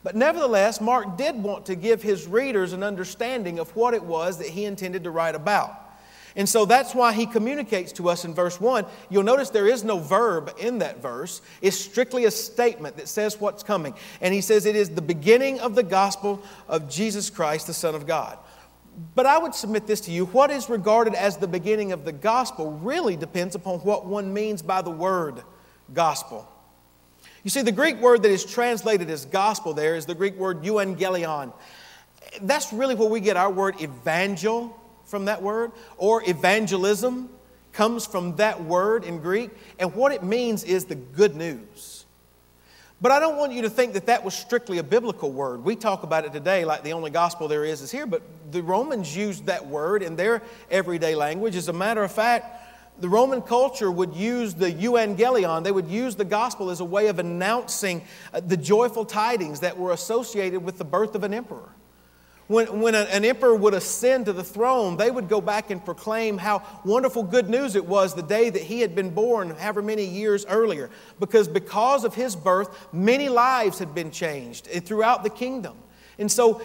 But 0.03 0.17
nevertheless, 0.17 0.81
Mark 0.81 1.17
did 1.17 1.41
want 1.41 1.67
to 1.67 1.77
give 1.77 2.03
his 2.03 2.27
readers 2.27 2.73
an 2.73 2.83
understanding 2.83 3.61
of 3.61 3.75
what 3.77 3.95
it 3.95 4.03
was 4.03 4.39
that 4.39 4.49
he 4.49 4.65
intended 4.65 5.05
to 5.05 5.11
write 5.13 5.37
about. 5.37 5.90
And 6.37 6.49
so 6.49 6.65
that's 6.65 6.95
why 6.95 7.13
he 7.13 7.27
communicates 7.27 7.93
to 7.93 8.09
us 8.09 8.25
in 8.25 8.35
verse 8.35 8.61
1. 8.61 8.87
You'll 9.09 9.23
notice 9.23 9.51
there 9.51 9.67
is 9.67 9.83
no 9.83 9.99
verb 9.99 10.55
in 10.59 10.79
that 10.79 11.03
verse. 11.03 11.43
It's 11.61 11.77
strictly 11.77 12.25
a 12.25 12.31
statement 12.31 12.97
that 12.97 13.09
says 13.09 13.41
what's 13.41 13.63
coming. 13.63 13.95
And 14.21 14.33
he 14.33 14.41
says 14.41 14.67
it 14.67 14.77
is 14.77 14.91
the 14.91 15.03
beginning 15.03 15.61
of 15.61 15.75
the 15.75 15.83
gospel 15.83 16.43
of 16.69 16.89
Jesus 16.89 17.31
Christ, 17.31 17.67
the 17.67 17.75
Son 17.75 17.95
of 17.95 18.07
God. 18.07 18.39
But 19.15 19.27
I 19.27 19.39
would 19.39 19.55
submit 19.55 19.87
this 19.87 20.01
to 20.03 20.11
you 20.11 20.27
what 20.27 20.51
is 20.51 20.69
regarded 20.69 21.15
as 21.15 21.37
the 21.37 21.49
beginning 21.49 21.93
of 21.93 22.05
the 22.05 22.13
gospel 22.13 22.73
really 22.73 23.17
depends 23.17 23.55
upon 23.55 23.81
what 23.81 24.07
one 24.07 24.33
means 24.33 24.63
by 24.63 24.83
the 24.83 24.91
word 24.91 25.43
gospel. 25.93 26.49
You 27.43 27.51
see, 27.51 27.63
the 27.63 27.73
Greek 27.73 27.99
word 28.01 28.23
that 28.23 28.31
is 28.31 28.45
translated 28.45 29.09
as 29.09 29.25
gospel 29.25 29.73
there 29.73 29.97
is 29.97 30.07
the 30.07 30.15
Greek 30.15 30.37
word 30.37 30.63
euangelion. 30.63 31.53
That's 32.43 32.73
really 32.73 32.95
where 32.95 33.09
we 33.09 33.21
get 33.21 33.37
our 33.37 33.51
word 33.51 33.81
evangel 33.81 34.80
from 35.11 35.27
that 35.27 35.43
word, 35.43 35.73
or 35.99 36.23
evangelism 36.29 37.29
comes 37.73 38.07
from 38.07 38.37
that 38.37 38.63
word 38.63 39.05
in 39.05 39.19
Greek, 39.19 39.51
and 39.79 39.95
what 39.95 40.13
it 40.13 40.23
means 40.23 40.65
is 40.65 40.87
the 40.87 40.95
good 40.95 41.37
news. 41.37 42.07
But 43.03 43.13
I 43.13 43.19
don't 43.19 43.39
want 43.39 43.53
you 43.53 43.63
to 43.63 43.71
think 43.71 43.95
that 43.95 44.07
that 44.07 44.25
was 44.25 44.35
strictly 44.35 44.79
a 44.79 44.83
biblical 44.83 45.33
word. 45.33 45.65
We 45.65 45.75
talk 45.75 46.03
about 46.03 46.27
it 46.27 46.33
today 46.33 46.65
like 46.65 46.83
the 46.83 46.93
only 46.93 47.11
gospel 47.11 47.49
there 47.49 47.65
is 47.65 47.81
is 47.81 47.91
here, 47.91 48.07
but 48.07 48.23
the 48.51 48.63
Romans 48.63 49.17
used 49.17 49.47
that 49.47 49.67
word 49.67 50.03
in 50.03 50.17
their 50.17 50.43
everyday 50.71 51.15
language. 51.15 51.57
As 51.57 51.69
a 51.69 51.73
matter 51.73 52.05
of 52.05 52.13
fact, 52.13 52.61
the 53.01 53.09
Roman 53.09 53.41
culture 53.41 53.91
would 53.91 54.15
use 54.15 54.53
the 54.53 54.71
euangelion, 54.71 55.65
they 55.65 55.73
would 55.73 55.89
use 55.89 56.15
the 56.17 56.25
gospel 56.25 56.69
as 56.69 56.81
a 56.81 56.85
way 56.85 57.07
of 57.07 57.19
announcing 57.19 58.03
uh, 58.35 58.41
the 58.41 58.57
joyful 58.57 59.07
tidings 59.07 59.61
that 59.61 59.79
were 59.79 59.93
associated 59.93 60.63
with 60.63 60.77
the 60.77 60.85
birth 60.85 61.15
of 61.15 61.25
an 61.25 61.33
emperor. 61.33 61.71
When, 62.51 62.81
when 62.81 62.97
an 62.97 63.25
emperor 63.25 63.55
would 63.55 63.75
ascend 63.75 64.27
to 64.27 64.33
the 64.33 64.43
throne, 64.43 64.97
they 64.97 65.09
would 65.09 65.29
go 65.29 65.41
back 65.41 65.71
and 65.71 65.85
proclaim 65.85 66.37
how 66.37 66.65
wonderful 66.85 67.23
good 67.23 67.49
news 67.49 67.77
it 67.77 67.87
was 67.87 68.13
the 68.13 68.25
day 68.25 68.51
that 68.51 68.63
he 68.63 68.81
had 68.81 68.93
been 68.97 69.11
born, 69.11 69.51
however 69.51 69.83
many 69.83 70.05
years 70.05 70.45
earlier. 70.47 70.91
Because 71.21 71.47
because 71.47 72.03
of 72.03 72.17
his 72.17 72.35
birth, 72.35 72.89
many 72.93 73.29
lives 73.29 73.79
had 73.79 73.95
been 73.95 74.11
changed 74.11 74.67
eh, 74.73 74.81
throughout 74.81 75.23
the 75.23 75.31
kingdom. 75.31 75.77
And 76.19 76.29
so 76.29 76.59
eh, 76.59 76.65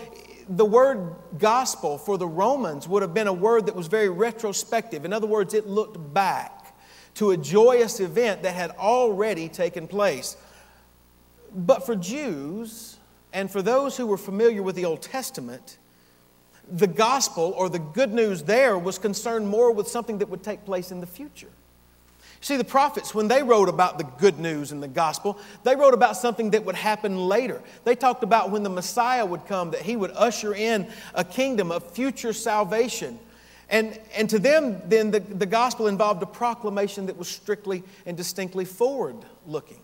the 0.50 0.66
word 0.66 1.14
gospel 1.38 2.00
for 2.00 2.18
the 2.18 2.26
Romans 2.26 2.88
would 2.88 3.04
have 3.04 3.14
been 3.14 3.28
a 3.28 3.34
word 3.34 3.68
that 3.68 3.76
was 3.76 3.86
very 3.86 4.10
retrospective. 4.10 5.06
In 5.06 5.14
other 5.14 5.28
words, 5.28 5.54
it 5.54 5.68
looked 5.68 6.16
back 6.16 6.76
to 7.14 7.30
a 7.30 7.38
joyous 7.38 8.00
event 8.00 8.42
that 8.42 8.56
had 8.56 8.72
already 8.72 9.50
taken 9.50 9.88
place. 9.88 10.36
But 11.54 11.86
for 11.86 11.96
Jews, 11.96 12.95
and 13.36 13.52
for 13.52 13.62
those 13.62 13.98
who 13.98 14.08
were 14.08 14.18
familiar 14.18 14.64
with 14.64 14.78
the 14.78 14.86
Old 14.86 15.02
Testament, 15.02 15.78
the 16.72 16.88
gospel 16.88 17.54
or 17.58 17.68
the 17.68 17.80
good 17.80 18.14
news 18.14 18.44
there 18.44 18.80
was 18.80 18.98
concerned 18.98 19.50
more 19.50 19.74
with 19.74 19.90
something 19.90 20.20
that 20.20 20.30
would 20.30 20.42
take 20.42 20.64
place 20.64 20.90
in 20.90 21.02
the 21.02 21.06
future. 21.06 21.50
See, 22.40 22.56
the 22.56 22.64
prophets, 22.64 23.14
when 23.14 23.28
they 23.28 23.44
wrote 23.44 23.68
about 23.68 23.98
the 23.98 24.06
good 24.06 24.40
news 24.40 24.72
in 24.72 24.80
the 24.80 24.88
gospel, 24.88 25.38
they 25.66 25.76
wrote 25.76 25.94
about 25.94 26.16
something 26.16 26.52
that 26.52 26.64
would 26.64 26.76
happen 26.76 27.28
later. 27.28 27.62
They 27.84 27.96
talked 27.96 28.24
about 28.24 28.52
when 28.52 28.64
the 28.64 28.70
Messiah 28.70 29.26
would 29.26 29.46
come, 29.48 29.72
that 29.72 29.82
he 29.82 29.98
would 29.98 30.12
usher 30.12 30.56
in 30.56 30.88
a 31.14 31.26
kingdom 31.26 31.72
of 31.72 31.92
future 31.92 32.32
salvation. 32.32 33.20
And, 33.70 34.00
and 34.16 34.30
to 34.30 34.40
them, 34.40 34.82
then, 34.86 35.12
the, 35.12 35.20
the 35.20 35.46
gospel 35.46 35.88
involved 35.88 36.24
a 36.24 36.28
proclamation 36.28 37.08
that 37.08 37.18
was 37.18 37.28
strictly 37.28 37.84
and 38.06 38.16
distinctly 38.16 38.64
forward 38.64 39.18
looking. 39.46 39.82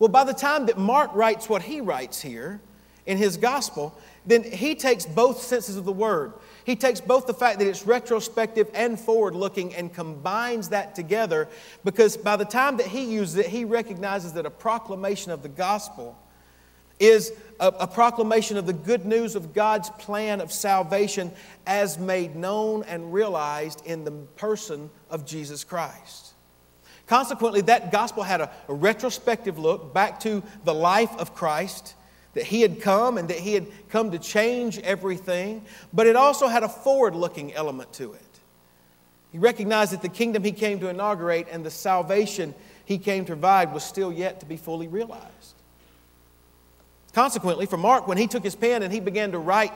Well, 0.00 0.08
by 0.08 0.24
the 0.24 0.32
time 0.32 0.66
that 0.66 0.78
Mark 0.78 1.14
writes 1.14 1.48
what 1.48 1.62
he 1.62 1.82
writes 1.82 2.22
here 2.22 2.60
in 3.04 3.18
his 3.18 3.36
gospel, 3.36 3.94
then 4.26 4.42
he 4.42 4.74
takes 4.74 5.04
both 5.04 5.42
senses 5.42 5.76
of 5.76 5.84
the 5.84 5.92
word. 5.92 6.32
He 6.64 6.74
takes 6.74 7.00
both 7.02 7.26
the 7.26 7.34
fact 7.34 7.58
that 7.58 7.68
it's 7.68 7.86
retrospective 7.86 8.70
and 8.72 8.98
forward 8.98 9.34
looking 9.34 9.74
and 9.74 9.92
combines 9.92 10.70
that 10.70 10.94
together 10.94 11.48
because 11.84 12.16
by 12.16 12.36
the 12.36 12.46
time 12.46 12.78
that 12.78 12.86
he 12.86 13.12
uses 13.12 13.36
it, 13.36 13.46
he 13.46 13.66
recognizes 13.66 14.32
that 14.32 14.46
a 14.46 14.50
proclamation 14.50 15.32
of 15.32 15.42
the 15.42 15.48
gospel 15.50 16.18
is 16.98 17.32
a, 17.58 17.68
a, 17.68 17.86
proclamation 17.86 18.56
of 18.56 18.66
the 18.66 18.72
good 18.72 19.04
news 19.04 19.34
of 19.34 19.54
God's 19.54 19.90
plan 19.90 20.40
of 20.40 20.52
salvation 20.52 21.32
as 21.66 21.98
made 21.98 22.36
known 22.36 22.84
and 22.84 23.12
realized 23.12 23.84
in 23.86 24.04
the 24.04 24.10
person 24.10 24.90
of 25.10 25.26
Jesus 25.26 25.64
Christ. 25.64 26.34
Consequently, 27.10 27.62
that 27.62 27.90
gospel 27.90 28.22
had 28.22 28.40
a, 28.40 28.48
a 28.68 28.72
retrospective 28.72 29.58
look 29.58 29.92
back 29.92 30.20
to 30.20 30.44
the 30.62 30.72
life 30.72 31.10
of 31.18 31.34
Christ 31.34 31.96
that 32.34 32.44
he 32.44 32.60
had 32.60 32.80
come 32.80 33.18
and 33.18 33.28
that 33.30 33.38
he 33.38 33.52
had 33.52 33.66
come 33.88 34.12
to 34.12 34.18
change 34.20 34.78
everything, 34.78 35.64
but 35.92 36.06
it 36.06 36.14
also 36.14 36.46
had 36.46 36.62
a 36.62 36.68
forward 36.68 37.16
looking 37.16 37.52
element 37.52 37.92
to 37.94 38.12
it. 38.12 38.22
He 39.32 39.38
recognized 39.38 39.92
that 39.92 40.02
the 40.02 40.08
kingdom 40.08 40.44
he 40.44 40.52
came 40.52 40.78
to 40.78 40.88
inaugurate 40.88 41.48
and 41.50 41.66
the 41.66 41.70
salvation 41.72 42.54
he 42.84 42.96
came 42.96 43.24
to 43.24 43.32
provide 43.32 43.72
was 43.72 43.82
still 43.82 44.12
yet 44.12 44.38
to 44.38 44.46
be 44.46 44.56
fully 44.56 44.86
realized. 44.86 45.54
Consequently, 47.12 47.66
for 47.66 47.76
Mark, 47.76 48.06
when 48.06 48.18
he 48.18 48.28
took 48.28 48.44
his 48.44 48.54
pen 48.54 48.84
and 48.84 48.92
he 48.92 49.00
began 49.00 49.32
to 49.32 49.38
write 49.40 49.72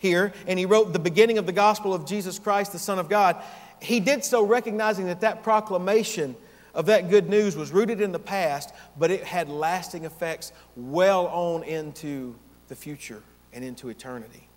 here, 0.00 0.32
and 0.48 0.58
he 0.58 0.66
wrote 0.66 0.92
the 0.92 0.98
beginning 0.98 1.38
of 1.38 1.46
the 1.46 1.52
gospel 1.52 1.94
of 1.94 2.06
Jesus 2.06 2.40
Christ, 2.40 2.72
the 2.72 2.80
Son 2.80 2.98
of 2.98 3.08
God, 3.08 3.40
he 3.80 4.00
did 4.00 4.24
so 4.24 4.44
recognizing 4.44 5.06
that 5.06 5.20
that 5.20 5.44
proclamation 5.44 6.34
of 6.74 6.86
that 6.86 7.10
good 7.10 7.28
news 7.28 7.56
was 7.56 7.70
rooted 7.70 8.00
in 8.00 8.12
the 8.12 8.18
past, 8.18 8.72
but 8.98 9.10
it 9.10 9.24
had 9.24 9.48
lasting 9.48 10.04
effects 10.04 10.52
well 10.76 11.26
on 11.26 11.62
into 11.64 12.34
the 12.68 12.74
future 12.74 13.22
and 13.52 13.64
into 13.64 13.88
eternity. 13.88 14.48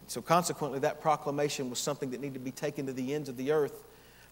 And 0.00 0.10
so, 0.10 0.22
consequently, 0.22 0.78
that 0.80 1.00
proclamation 1.00 1.68
was 1.68 1.78
something 1.78 2.10
that 2.10 2.20
needed 2.20 2.34
to 2.34 2.40
be 2.40 2.50
taken 2.50 2.86
to 2.86 2.92
the 2.92 3.14
ends 3.14 3.28
of 3.28 3.36
the 3.36 3.52
earth 3.52 3.84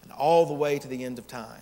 and 0.03 0.11
all 0.11 0.45
the 0.45 0.53
way 0.53 0.79
to 0.79 0.87
the 0.87 1.03
end 1.03 1.19
of 1.19 1.27
time. 1.27 1.61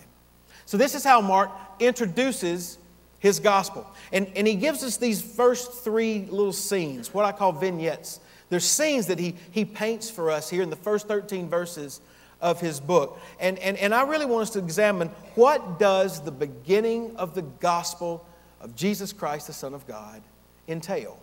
So, 0.66 0.78
this 0.78 0.96
is 0.96 1.04
how 1.04 1.20
Mark 1.20 1.52
introduces 1.80 2.78
his 3.20 3.40
gospel. 3.40 3.86
And, 4.14 4.32
and 4.36 4.48
he 4.48 4.56
gives 4.56 4.84
us 4.84 4.98
these 4.98 5.22
first 5.22 5.84
three 5.84 6.26
little 6.30 6.54
scenes, 6.54 7.14
what 7.14 7.26
I 7.26 7.34
call 7.34 7.52
vignettes. 7.52 8.22
There's 8.50 8.66
scenes 8.66 9.08
that 9.08 9.20
he, 9.20 9.36
he 9.52 9.66
paints 9.66 10.10
for 10.10 10.32
us 10.32 10.50
here 10.50 10.64
in 10.64 10.70
the 10.70 10.76
first 10.76 11.08
13 11.08 11.50
verses 11.50 12.02
of 12.42 12.62
his 12.62 12.80
book. 12.80 13.20
And, 13.40 13.60
and, 13.60 13.78
and 13.78 13.94
I 13.94 14.04
really 14.04 14.26
want 14.26 14.44
us 14.44 14.50
to 14.52 14.60
examine 14.60 15.10
what 15.36 15.80
does 15.80 16.22
the 16.22 16.32
beginning 16.32 17.16
of 17.18 17.36
the 17.36 17.42
gospel 17.42 18.26
of 18.62 18.76
Jesus 18.76 19.14
Christ, 19.14 19.48
the 19.48 19.54
Son 19.54 19.74
of 19.74 19.88
God, 19.88 20.22
entail? 20.68 21.18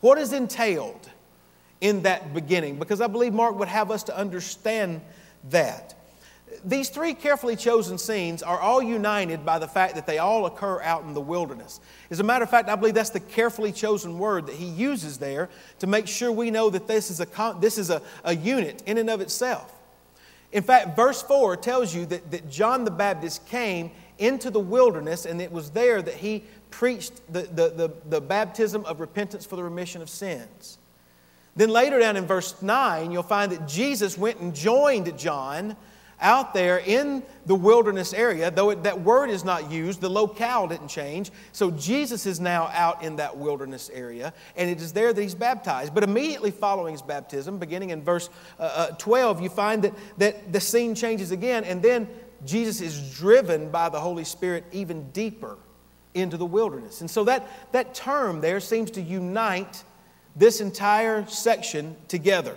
What 0.00 0.18
is 0.18 0.32
entailed 0.32 1.08
in 1.80 2.02
that 2.02 2.34
beginning? 2.34 2.78
Because 2.78 3.00
I 3.00 3.06
believe 3.06 3.32
Mark 3.32 3.58
would 3.58 3.68
have 3.68 3.90
us 3.90 4.02
to 4.04 4.16
understand 4.16 5.00
that. 5.50 5.94
These 6.64 6.90
three 6.90 7.14
carefully 7.14 7.56
chosen 7.56 7.96
scenes 7.96 8.42
are 8.42 8.60
all 8.60 8.82
united 8.82 9.44
by 9.44 9.58
the 9.58 9.66
fact 9.66 9.94
that 9.94 10.06
they 10.06 10.18
all 10.18 10.44
occur 10.46 10.82
out 10.82 11.02
in 11.04 11.14
the 11.14 11.20
wilderness. 11.20 11.80
As 12.10 12.20
a 12.20 12.24
matter 12.24 12.44
of 12.44 12.50
fact, 12.50 12.68
I 12.68 12.76
believe 12.76 12.94
that's 12.94 13.10
the 13.10 13.20
carefully 13.20 13.72
chosen 13.72 14.18
word 14.18 14.46
that 14.48 14.56
he 14.56 14.66
uses 14.66 15.18
there 15.18 15.48
to 15.78 15.86
make 15.86 16.06
sure 16.06 16.30
we 16.30 16.50
know 16.50 16.68
that 16.68 16.86
this 16.86 17.10
is 17.10 17.20
a, 17.20 17.56
this 17.60 17.78
is 17.78 17.90
a, 17.90 18.02
a 18.24 18.36
unit 18.36 18.82
in 18.86 18.98
and 18.98 19.08
of 19.08 19.20
itself. 19.20 19.72
In 20.52 20.62
fact, 20.62 20.94
verse 20.94 21.22
4 21.22 21.56
tells 21.56 21.94
you 21.94 22.06
that, 22.06 22.30
that 22.30 22.50
John 22.50 22.84
the 22.84 22.90
Baptist 22.90 23.46
came 23.46 23.90
into 24.18 24.50
the 24.50 24.60
wilderness, 24.60 25.24
and 25.24 25.40
it 25.40 25.50
was 25.50 25.70
there 25.70 26.02
that 26.02 26.14
he 26.14 26.44
preached 26.70 27.12
the, 27.32 27.42
the, 27.42 27.68
the, 27.70 27.92
the, 28.08 28.20
baptism 28.20 28.84
of 28.84 29.00
repentance 29.00 29.44
for 29.44 29.56
the 29.56 29.64
remission 29.64 30.02
of 30.02 30.08
sins. 30.08 30.78
Then 31.56 31.70
later 31.70 31.98
down 31.98 32.16
in 32.16 32.26
verse 32.26 32.60
9, 32.62 33.10
you'll 33.10 33.22
find 33.22 33.52
that 33.52 33.66
Jesus 33.66 34.16
went 34.16 34.40
and 34.40 34.54
joined 34.54 35.18
John 35.18 35.76
out 36.22 36.54
there 36.54 36.78
in 36.78 37.22
the 37.46 37.54
wilderness 37.54 38.14
area, 38.14 38.50
though 38.50 38.70
it, 38.70 38.84
that 38.84 39.00
word 39.00 39.28
is 39.28 39.44
not 39.44 39.70
used, 39.70 40.00
the 40.00 40.08
locale 40.08 40.68
didn't 40.68 40.88
change. 40.88 41.30
So 41.52 41.70
Jesus 41.70 42.24
is 42.24 42.40
now 42.40 42.68
out 42.72 43.02
in 43.02 43.16
that 43.16 43.36
wilderness 43.36 43.90
area, 43.92 44.32
and 44.56 44.70
it 44.70 44.80
is 44.80 44.92
there 44.92 45.12
that 45.12 45.20
he's 45.20 45.34
baptized. 45.34 45.94
But 45.94 46.04
immediately 46.04 46.50
following 46.50 46.92
his 46.92 47.02
baptism, 47.02 47.58
beginning 47.58 47.90
in 47.90 48.02
verse 48.02 48.30
uh, 48.58 48.62
uh, 48.62 48.86
12, 48.92 49.42
you 49.42 49.48
find 49.48 49.82
that, 49.82 49.92
that 50.18 50.52
the 50.52 50.60
scene 50.60 50.94
changes 50.94 51.32
again, 51.32 51.64
and 51.64 51.82
then 51.82 52.08
Jesus 52.44 52.80
is 52.80 53.14
driven 53.14 53.70
by 53.70 53.88
the 53.88 54.00
Holy 54.00 54.24
Spirit 54.24 54.64
even 54.72 55.10
deeper 55.10 55.58
into 56.14 56.36
the 56.36 56.46
wilderness. 56.46 57.00
And 57.00 57.10
so 57.10 57.24
that, 57.24 57.48
that 57.72 57.94
term 57.94 58.40
there 58.40 58.60
seems 58.60 58.90
to 58.92 59.00
unite 59.00 59.82
this 60.36 60.60
entire 60.60 61.26
section 61.26 61.96
together. 62.08 62.56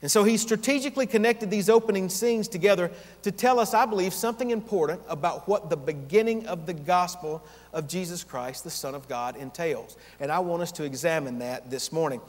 And 0.00 0.10
so 0.10 0.22
he 0.22 0.36
strategically 0.36 1.06
connected 1.06 1.50
these 1.50 1.68
opening 1.68 2.08
scenes 2.08 2.46
together 2.46 2.90
to 3.22 3.32
tell 3.32 3.58
us, 3.58 3.74
I 3.74 3.84
believe, 3.84 4.14
something 4.14 4.50
important 4.50 5.00
about 5.08 5.48
what 5.48 5.70
the 5.70 5.76
beginning 5.76 6.46
of 6.46 6.66
the 6.66 6.74
gospel 6.74 7.42
of 7.72 7.88
Jesus 7.88 8.22
Christ, 8.22 8.62
the 8.62 8.70
Son 8.70 8.94
of 8.94 9.08
God, 9.08 9.36
entails. 9.36 9.96
And 10.20 10.30
I 10.30 10.38
want 10.38 10.62
us 10.62 10.70
to 10.72 10.84
examine 10.84 11.40
that 11.40 11.68
this 11.68 11.90
morning. 11.92 12.20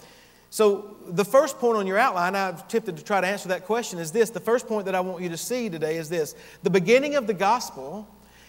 So, 0.51 0.95
the 1.07 1.25
first 1.25 1.59
point 1.59 1.77
on 1.77 1.85
your 1.85 1.99
outline, 1.99 2.35
I've 2.35 2.61
attempted 2.61 2.97
to 2.97 3.03
try 3.03 3.21
to 3.21 3.27
answer 3.27 3.49
that 3.49 3.65
question, 3.65 3.99
is 3.99 4.11
this. 4.11 4.31
The 4.31 4.39
first 4.39 4.67
point 4.67 4.85
that 4.85 4.95
I 4.95 4.99
want 4.99 5.21
you 5.21 5.29
to 5.29 5.37
see 5.37 5.69
today 5.69 5.97
is 5.97 6.09
this 6.09 6.33
The 6.63 6.71
beginning 6.71 7.15
of 7.15 7.27
the 7.27 7.35
gospel 7.35 8.07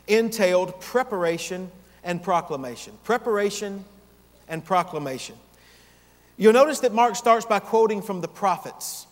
entailed 0.08 0.80
preparation 0.80 1.70
and 2.02 2.22
proclamation. 2.22 2.94
Preparation 3.04 3.84
and 4.48 4.64
proclamation. 4.64 5.36
You'll 6.38 6.54
notice 6.54 6.80
that 6.80 6.94
Mark 6.94 7.16
starts 7.16 7.44
by 7.44 7.58
quoting 7.58 8.00
from 8.00 8.22
the 8.22 8.28
prophets. 8.28 9.06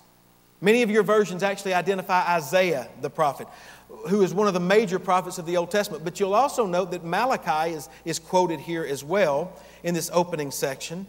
Many 0.61 0.83
of 0.83 0.91
your 0.91 1.03
versions 1.03 1.43
actually 1.43 1.75
identify 1.75 2.35
Isaiah 2.37 2.89
the 3.01 3.11
prophet, 3.11 3.47
who 4.09 4.23
is 4.23 4.35
one 4.35 4.49
of 4.49 4.55
the 4.55 4.61
major 4.61 4.99
prophets 4.99 5.39
of 5.39 5.47
the 5.47 5.57
Old 5.57 5.71
Testament. 5.71 6.05
But 6.05 6.19
you'll 6.19 6.35
also 6.35 6.67
note 6.67 6.91
that 6.91 7.05
Malachi 7.05 7.75
is, 7.75 7.89
is 8.05 8.19
quoted 8.19 8.61
here 8.61 8.85
as 8.85 9.05
well 9.05 9.53
in 9.85 9.95
this 9.95 10.11
opening 10.13 10.51
section. 10.51 11.07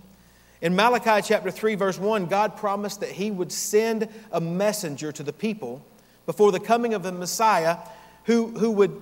In 0.62 0.76
Malachi 0.76 1.26
chapter 1.26 1.50
3, 1.50 1.76
verse 1.76 1.98
1, 1.98 2.26
God 2.28 2.58
promised 2.58 3.00
that 3.00 3.10
He 3.10 3.32
would 3.32 3.52
send 3.52 4.08
a 4.32 4.42
messenger 4.42 5.12
to 5.14 5.24
the 5.24 5.34
people 5.34 5.84
before 6.26 6.52
the 6.52 6.60
coming 6.60 6.94
of 6.94 7.02
the 7.02 7.12
Messiah 7.12 7.78
who, 8.26 8.48
who 8.48 8.72
would 8.72 9.02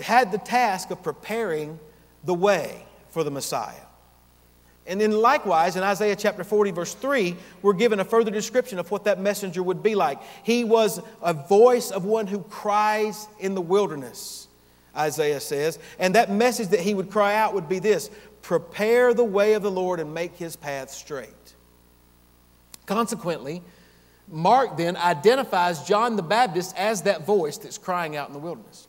had 0.00 0.32
the 0.32 0.38
task 0.38 0.90
of 0.90 1.02
preparing 1.02 1.78
the 2.24 2.34
way 2.34 2.84
for 3.10 3.24
the 3.24 3.30
Messiah. 3.30 3.74
And 4.86 5.00
then, 5.00 5.12
likewise, 5.12 5.76
in 5.76 5.82
Isaiah 5.84 6.16
chapter 6.16 6.42
40, 6.42 6.72
verse 6.72 6.94
3, 6.94 7.36
we're 7.62 7.72
given 7.72 8.00
a 8.00 8.04
further 8.04 8.32
description 8.32 8.78
of 8.78 8.90
what 8.90 9.04
that 9.04 9.20
messenger 9.20 9.62
would 9.62 9.82
be 9.82 9.94
like. 9.94 10.20
He 10.42 10.64
was 10.64 11.00
a 11.22 11.32
voice 11.32 11.92
of 11.92 12.04
one 12.04 12.26
who 12.26 12.40
cries 12.42 13.28
in 13.38 13.54
the 13.54 13.60
wilderness, 13.60 14.48
Isaiah 14.96 15.40
says. 15.40 15.78
And 16.00 16.16
that 16.16 16.32
message 16.32 16.68
that 16.68 16.80
he 16.80 16.94
would 16.94 17.10
cry 17.10 17.36
out 17.36 17.54
would 17.54 17.68
be 17.68 17.78
this 17.78 18.10
Prepare 18.42 19.14
the 19.14 19.24
way 19.24 19.54
of 19.54 19.62
the 19.62 19.70
Lord 19.70 20.00
and 20.00 20.12
make 20.12 20.36
his 20.36 20.56
path 20.56 20.90
straight. 20.90 21.54
Consequently, 22.86 23.62
Mark 24.28 24.76
then 24.76 24.96
identifies 24.96 25.84
John 25.84 26.16
the 26.16 26.22
Baptist 26.22 26.76
as 26.76 27.02
that 27.02 27.24
voice 27.24 27.56
that's 27.56 27.78
crying 27.78 28.16
out 28.16 28.28
in 28.28 28.32
the 28.32 28.40
wilderness. 28.40 28.88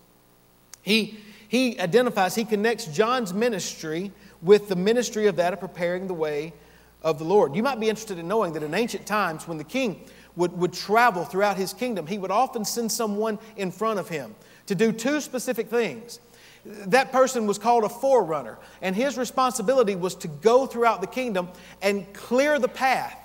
He, 0.82 1.20
he 1.48 1.80
identifies, 1.80 2.34
he 2.34 2.46
connects 2.46 2.86
John's 2.86 3.34
ministry 3.34 4.12
with 4.44 4.68
the 4.68 4.76
ministry 4.76 5.28
of 5.28 5.38
that 5.38 5.54
of 5.54 5.60
preparing 5.60 6.08
the 6.08 6.14
way 6.14 6.54
of 7.02 7.18
the 7.18 7.26
Lord. 7.26 7.56
You 7.56 7.64
might 7.64 7.80
be 7.80 7.90
interested 7.90 8.20
in 8.20 8.28
knowing 8.28 8.54
that 8.54 8.64
in 8.64 8.74
ancient 8.74 9.06
times, 9.06 9.48
when 9.48 9.58
the 9.58 9.64
king 9.64 10.06
would, 10.36 10.58
would 10.58 10.74
travel 10.74 11.24
throughout 11.26 11.58
his 11.58 11.74
kingdom, 11.74 12.08
he 12.08 12.18
would 12.18 12.32
often 12.32 12.66
send 12.66 12.92
someone 12.92 13.40
in 13.58 13.72
front 13.72 14.00
of 14.00 14.10
him 14.10 14.36
to 14.68 14.76
do 14.76 14.92
two 14.92 15.22
specific 15.22 15.70
things. 15.70 16.20
That 16.66 17.12
person 17.12 17.46
was 17.46 17.58
called 17.58 17.84
a 17.84 17.90
forerunner, 17.90 18.58
and 18.82 18.96
his 18.96 19.18
responsibility 19.18 19.96
was 19.96 20.16
to 20.16 20.28
go 20.28 20.66
throughout 20.66 21.02
the 21.02 21.08
kingdom 21.08 21.50
and 21.82 22.12
clear 22.14 22.58
the 22.58 22.70
path 22.70 23.20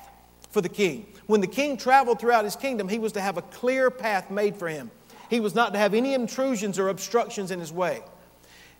for 0.50 0.60
the 0.60 0.68
king. 0.68 1.06
When 1.26 1.40
the 1.40 1.46
king 1.46 1.76
traveled 1.76 2.18
throughout 2.18 2.44
his 2.44 2.56
kingdom, 2.56 2.88
he 2.88 2.98
was 2.98 3.12
to 3.12 3.20
have 3.20 3.36
a 3.36 3.42
clear 3.42 3.90
path 3.90 4.30
made 4.30 4.56
for 4.56 4.66
him. 4.66 4.90
He 5.30 5.40
was 5.40 5.54
not 5.54 5.72
to 5.74 5.78
have 5.78 5.94
any 5.94 6.14
intrusions 6.14 6.78
or 6.78 6.88
obstructions 6.88 7.50
in 7.50 7.60
his 7.60 7.72
way. 7.72 8.02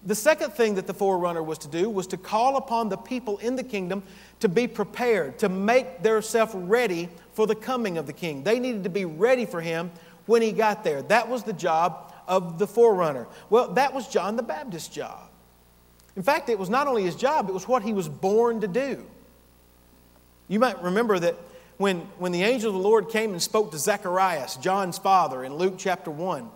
The 0.08 0.14
second 0.14 0.54
thing 0.54 0.76
that 0.76 0.86
the 0.86 0.94
forerunner 0.94 1.42
was 1.42 1.58
to 1.58 1.68
do 1.68 1.90
was 1.90 2.06
to 2.06 2.16
call 2.16 2.56
upon 2.56 2.88
the 2.88 2.96
people 2.96 3.36
in 3.38 3.56
the 3.56 3.62
kingdom 3.62 4.02
to 4.40 4.48
be 4.48 4.66
prepared, 4.66 5.38
to 5.40 5.50
make 5.50 6.02
themselves 6.02 6.54
ready 6.54 7.10
for 7.34 7.46
the 7.46 7.54
coming 7.54 7.98
of 7.98 8.06
the 8.06 8.14
king. 8.14 8.42
They 8.42 8.58
needed 8.58 8.84
to 8.84 8.88
be 8.88 9.04
ready 9.04 9.44
for 9.44 9.60
him 9.60 9.90
when 10.24 10.40
he 10.40 10.50
got 10.50 10.82
there. 10.82 11.02
That 11.02 11.28
was 11.28 11.42
the 11.42 11.52
job 11.52 12.14
of 12.26 12.58
the 12.58 12.66
forerunner. 12.66 13.26
Well, 13.50 13.74
that 13.74 13.92
was 13.92 14.08
John 14.08 14.36
the 14.36 14.42
Baptist's 14.42 14.88
job. 14.88 15.28
In 16.16 16.22
fact, 16.22 16.48
it 16.48 16.58
was 16.58 16.70
not 16.70 16.86
only 16.86 17.02
his 17.02 17.14
job, 17.14 17.50
it 17.50 17.52
was 17.52 17.68
what 17.68 17.82
he 17.82 17.92
was 17.92 18.08
born 18.08 18.62
to 18.62 18.66
do. 18.66 19.04
You 20.48 20.58
might 20.58 20.82
remember 20.82 21.18
that 21.18 21.36
when, 21.76 21.98
when 22.16 22.32
the 22.32 22.44
angel 22.44 22.70
of 22.70 22.80
the 22.80 22.88
Lord 22.88 23.10
came 23.10 23.32
and 23.32 23.42
spoke 23.42 23.72
to 23.72 23.78
Zacharias, 23.78 24.56
John's 24.56 24.96
father, 24.96 25.44
in 25.44 25.54
Luke 25.54 25.74
chapter 25.76 26.10
1, 26.10 26.48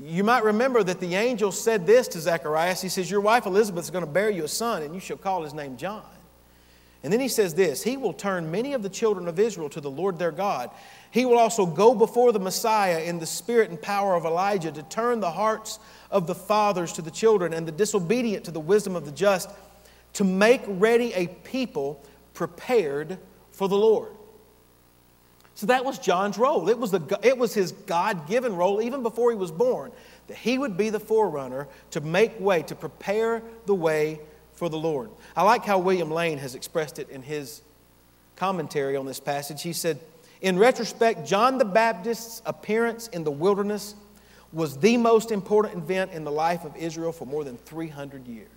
You 0.00 0.24
might 0.24 0.42
remember 0.42 0.82
that 0.82 0.98
the 0.98 1.14
angel 1.14 1.52
said 1.52 1.86
this 1.86 2.08
to 2.08 2.20
Zacharias. 2.20 2.80
He 2.80 2.88
says, 2.88 3.10
Your 3.10 3.20
wife 3.20 3.46
Elizabeth 3.46 3.84
is 3.84 3.90
going 3.90 4.04
to 4.04 4.10
bear 4.10 4.28
you 4.28 4.44
a 4.44 4.48
son, 4.48 4.82
and 4.82 4.92
you 4.94 5.00
shall 5.00 5.16
call 5.16 5.42
his 5.42 5.54
name 5.54 5.76
John. 5.76 6.02
And 7.04 7.12
then 7.12 7.20
he 7.20 7.28
says 7.28 7.54
this 7.54 7.82
He 7.82 7.96
will 7.96 8.14
turn 8.14 8.50
many 8.50 8.72
of 8.72 8.82
the 8.82 8.88
children 8.88 9.28
of 9.28 9.38
Israel 9.38 9.68
to 9.68 9.80
the 9.80 9.90
Lord 9.90 10.18
their 10.18 10.32
God. 10.32 10.70
He 11.10 11.26
will 11.26 11.38
also 11.38 11.64
go 11.64 11.94
before 11.94 12.32
the 12.32 12.40
Messiah 12.40 13.02
in 13.02 13.20
the 13.20 13.26
spirit 13.26 13.70
and 13.70 13.80
power 13.80 14.16
of 14.16 14.24
Elijah 14.24 14.72
to 14.72 14.82
turn 14.84 15.20
the 15.20 15.30
hearts 15.30 15.78
of 16.10 16.26
the 16.26 16.34
fathers 16.34 16.92
to 16.94 17.02
the 17.02 17.10
children 17.10 17.52
and 17.52 17.68
the 17.68 17.72
disobedient 17.72 18.44
to 18.46 18.50
the 18.50 18.58
wisdom 18.58 18.96
of 18.96 19.04
the 19.04 19.12
just, 19.12 19.50
to 20.14 20.24
make 20.24 20.62
ready 20.66 21.12
a 21.12 21.28
people 21.28 22.02
prepared 22.32 23.18
for 23.52 23.68
the 23.68 23.76
Lord. 23.76 24.10
So 25.54 25.66
that 25.66 25.84
was 25.84 25.98
John's 25.98 26.36
role. 26.36 26.68
It 26.68 26.78
was, 26.78 26.90
the, 26.90 27.18
it 27.22 27.38
was 27.38 27.54
his 27.54 27.72
God 27.72 28.26
given 28.26 28.56
role, 28.56 28.82
even 28.82 29.02
before 29.02 29.30
he 29.30 29.36
was 29.36 29.52
born, 29.52 29.92
that 30.26 30.36
he 30.36 30.58
would 30.58 30.76
be 30.76 30.90
the 30.90 31.00
forerunner 31.00 31.68
to 31.92 32.00
make 32.00 32.38
way, 32.40 32.62
to 32.64 32.74
prepare 32.74 33.42
the 33.66 33.74
way 33.74 34.20
for 34.54 34.68
the 34.68 34.78
Lord. 34.78 35.10
I 35.36 35.42
like 35.42 35.64
how 35.64 35.78
William 35.78 36.10
Lane 36.10 36.38
has 36.38 36.54
expressed 36.54 36.98
it 36.98 37.08
in 37.08 37.22
his 37.22 37.62
commentary 38.36 38.96
on 38.96 39.06
this 39.06 39.20
passage. 39.20 39.62
He 39.62 39.72
said, 39.72 40.00
In 40.40 40.58
retrospect, 40.58 41.26
John 41.26 41.58
the 41.58 41.64
Baptist's 41.64 42.42
appearance 42.46 43.08
in 43.08 43.22
the 43.22 43.30
wilderness 43.30 43.94
was 44.52 44.76
the 44.78 44.96
most 44.96 45.30
important 45.30 45.76
event 45.76 46.12
in 46.12 46.24
the 46.24 46.32
life 46.32 46.64
of 46.64 46.76
Israel 46.76 47.12
for 47.12 47.26
more 47.26 47.44
than 47.44 47.56
300 47.58 48.26
years. 48.26 48.48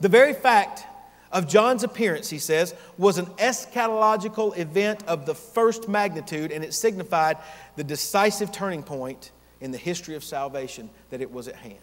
The 0.00 0.08
very 0.08 0.34
fact 0.34 0.84
of 1.32 1.48
John's 1.48 1.82
appearance, 1.82 2.28
he 2.28 2.38
says, 2.38 2.74
was 2.98 3.16
an 3.18 3.26
eschatological 3.38 4.56
event 4.56 5.02
of 5.06 5.24
the 5.24 5.34
first 5.34 5.88
magnitude, 5.88 6.52
and 6.52 6.62
it 6.62 6.74
signified 6.74 7.38
the 7.76 7.84
decisive 7.84 8.52
turning 8.52 8.82
point 8.82 9.30
in 9.60 9.70
the 9.70 9.78
history 9.78 10.14
of 10.14 10.22
salvation 10.22 10.90
that 11.10 11.20
it 11.22 11.32
was 11.32 11.48
at 11.48 11.56
hand. 11.56 11.78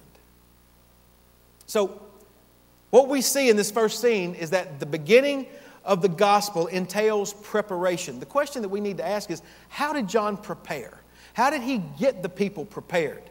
So, 1.65 2.01
what 2.91 3.07
we 3.07 3.21
see 3.21 3.49
in 3.49 3.55
this 3.55 3.71
first 3.71 4.01
scene 4.01 4.35
is 4.35 4.49
that 4.51 4.79
the 4.79 4.85
beginning 4.85 5.47
of 5.85 6.01
the 6.01 6.09
gospel 6.09 6.67
entails 6.67 7.33
preparation. 7.33 8.19
The 8.19 8.25
question 8.25 8.61
that 8.63 8.69
we 8.69 8.79
need 8.79 8.97
to 8.97 9.07
ask 9.07 9.29
is 9.29 9.41
how 9.69 9.93
did 9.93 10.07
John 10.07 10.37
prepare? 10.37 10.93
How 11.33 11.49
did 11.49 11.61
he 11.61 11.81
get 11.99 12.21
the 12.23 12.29
people 12.29 12.65
prepared 12.65 13.23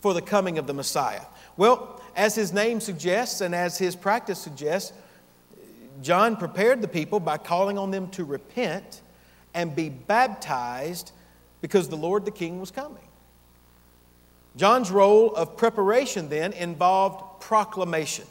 for 0.00 0.14
the 0.14 0.22
coming 0.22 0.58
of 0.58 0.66
the 0.66 0.74
Messiah? 0.74 1.22
Well, 1.56 2.00
as 2.16 2.34
his 2.34 2.52
name 2.52 2.80
suggests 2.80 3.40
and 3.40 3.54
as 3.54 3.78
his 3.78 3.94
practice 3.94 4.38
suggests, 4.38 4.92
John 6.02 6.36
prepared 6.36 6.82
the 6.82 6.88
people 6.88 7.20
by 7.20 7.38
calling 7.38 7.78
on 7.78 7.90
them 7.90 8.08
to 8.10 8.24
repent 8.24 9.02
and 9.54 9.74
be 9.74 9.88
baptized 9.88 11.12
because 11.60 11.88
the 11.88 11.96
Lord 11.96 12.24
the 12.24 12.30
King 12.30 12.60
was 12.60 12.70
coming. 12.70 13.08
John's 14.56 14.90
role 14.90 15.34
of 15.34 15.56
preparation 15.56 16.28
then 16.28 16.52
involved 16.52 17.40
proclamation. 17.40 18.26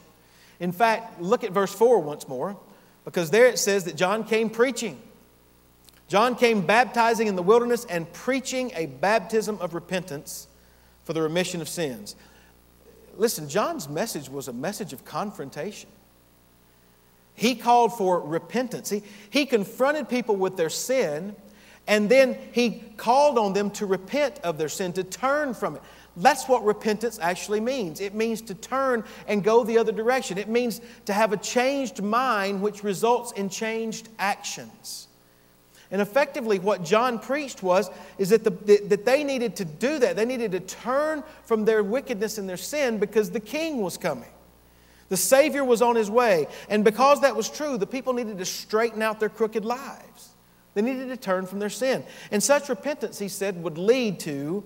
In 0.60 0.72
fact, 0.72 1.22
look 1.22 1.43
at 1.43 1.51
verse 1.51 1.74
4 1.74 2.00
once 2.00 2.27
more, 2.27 2.55
because 3.05 3.29
there 3.29 3.48
it 3.48 3.60
says 3.60 3.84
that 3.86 3.96
John 3.96 4.24
came 4.24 4.50
preaching. 4.50 5.01
John 6.08 6.36
came 6.36 6.65
baptizing 6.65 7.27
in 7.27 7.36
the 7.36 7.43
wilderness 7.43 7.86
and 7.86 8.12
preaching 8.13 8.72
a 8.75 8.86
baptism 8.86 9.58
of 9.60 9.74
repentance 9.74 10.48
for 11.03 11.13
the 11.13 11.22
remission 11.22 11.60
of 11.60 11.67
sins. 11.67 12.15
Listen, 13.17 13.50
John's 13.50 13.89
message 13.89 14.29
was 14.29 14.48
a 14.48 14.53
message 14.53 14.93
of 14.93 15.03
confrontation. 15.05 15.89
He 17.36 17.56
called 17.56 17.98
for 17.98 18.20
repentance. 18.20 18.90
He, 18.90 19.04
he 19.30 19.46
confronted 19.46 20.08
people 20.08 20.36
with 20.36 20.56
their 20.56 20.70
sin, 20.70 21.36
and 21.88 22.10
then 22.10 22.38
he 22.52 22.84
called 22.98 23.38
on 23.38 23.54
them 23.54 23.72
to 23.72 23.86
repent 23.86 24.40
of 24.44 24.58
their 24.58 24.70
sin, 24.70 24.94
to 24.94 25.04
turn 25.04 25.54
from 25.54 25.75
it. 25.75 25.82
That's 26.16 26.48
what 26.48 26.63
repentance 26.63 27.18
actually 27.20 27.60
means. 27.60 28.00
It 28.00 28.13
means 28.13 28.42
to 28.44 28.54
turn 28.54 29.04
and 29.28 29.44
go 29.44 29.63
the 29.63 29.80
other 29.80 29.92
direction. 29.92 30.38
It 30.38 30.48
means 30.48 30.80
to 31.06 31.13
have 31.13 31.34
a 31.34 31.38
changed 31.38 32.04
mind, 32.04 32.62
which 32.62 32.84
results 32.84 33.32
in 33.32 33.50
changed 33.50 34.10
actions. 34.20 35.08
And 35.90 36.02
effectively, 36.02 36.60
what 36.60 36.84
John 36.84 37.20
preached 37.20 37.62
was 37.62 37.90
is 38.18 38.30
that, 38.30 38.44
the, 38.44 38.52
that 38.88 39.06
they 39.06 39.24
needed 39.24 39.56
to 39.58 39.66
do 39.66 40.00
that. 40.00 40.16
They 40.16 40.25
needed 40.25 40.52
to 40.54 40.60
turn 40.60 41.24
from 41.46 41.66
their 41.66 41.84
wickedness 41.84 42.38
and 42.38 42.48
their 42.48 42.58
sin 42.58 43.00
because 43.00 43.32
the 43.32 43.40
king 43.40 43.82
was 43.82 43.98
coming. 43.98 44.33
The 45.13 45.17
Savior 45.17 45.63
was 45.63 45.84
on 45.84 45.96
his 45.96 46.10
way. 46.10 46.48
And 46.70 46.84
because 46.84 47.22
that 47.22 47.36
was 47.36 47.48
true, 47.48 47.77
the 47.77 47.86
people 47.86 48.13
needed 48.13 48.39
to 48.39 48.46
straighten 48.46 49.03
out 49.03 49.20
their 49.20 49.29
crooked 49.29 49.63
lives. 49.63 50.29
They 50.73 50.82
needed 50.82 51.10
to 51.10 51.17
turn 51.17 51.45
from 51.45 51.60
their 51.60 51.69
sin. 51.69 52.04
And 52.32 52.41
such 52.41 52.67
repentance, 52.67 53.19
he 53.19 53.28
said, 53.28 53.62
would 53.62 53.78
lead 53.78 54.19
to 54.21 54.63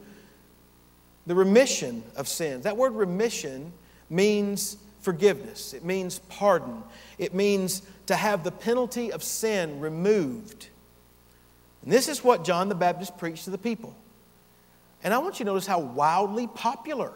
the 1.25 1.36
remission 1.36 2.01
of 2.15 2.29
sins. 2.29 2.63
That 2.63 2.77
word 2.77 2.93
remission 2.93 3.73
means 4.10 4.77
forgiveness, 5.01 5.73
it 5.73 5.83
means 5.83 6.19
pardon, 6.29 6.81
it 7.17 7.33
means 7.33 7.81
to 8.05 8.15
have 8.15 8.45
the 8.45 8.51
penalty 8.51 9.12
of 9.12 9.23
sin 9.23 9.81
removed. 9.81 10.69
And 11.83 11.91
this 11.91 12.07
is 12.07 12.23
what 12.23 12.45
John 12.45 12.69
the 12.69 12.75
Baptist 12.75 13.17
preached 13.17 13.43
to 13.43 13.49
the 13.49 13.57
people. 13.57 13.93
And 15.03 15.13
I 15.13 15.17
want 15.17 15.39
you 15.41 15.43
to 15.43 15.51
notice 15.51 15.67
how 15.67 15.79
wildly 15.79 16.47
popular 16.47 17.12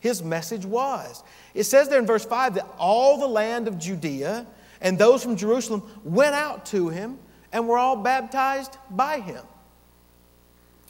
his 0.00 0.22
message 0.22 0.66
was. 0.66 1.22
It 1.54 1.64
says 1.64 1.88
there 1.88 1.98
in 1.98 2.06
verse 2.06 2.24
5 2.24 2.54
that 2.54 2.66
all 2.78 3.18
the 3.18 3.28
land 3.28 3.68
of 3.68 3.78
Judea 3.78 4.46
and 4.80 4.98
those 4.98 5.22
from 5.22 5.36
Jerusalem 5.36 5.82
went 6.04 6.34
out 6.34 6.66
to 6.66 6.88
him 6.88 7.18
and 7.52 7.68
were 7.68 7.78
all 7.78 7.96
baptized 7.96 8.76
by 8.90 9.20
him. 9.20 9.44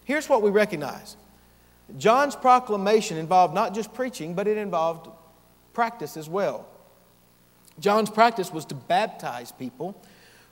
Here's 0.04 0.28
what 0.28 0.42
we 0.42 0.50
recognize 0.50 1.16
John's 1.98 2.36
proclamation 2.36 3.16
involved 3.16 3.54
not 3.54 3.74
just 3.74 3.92
preaching, 3.92 4.34
but 4.34 4.46
it 4.46 4.56
involved 4.56 5.08
practice 5.72 6.16
as 6.16 6.28
well. 6.28 6.66
John's 7.78 8.10
practice 8.10 8.52
was 8.52 8.64
to 8.66 8.74
baptize 8.74 9.52
people 9.52 10.00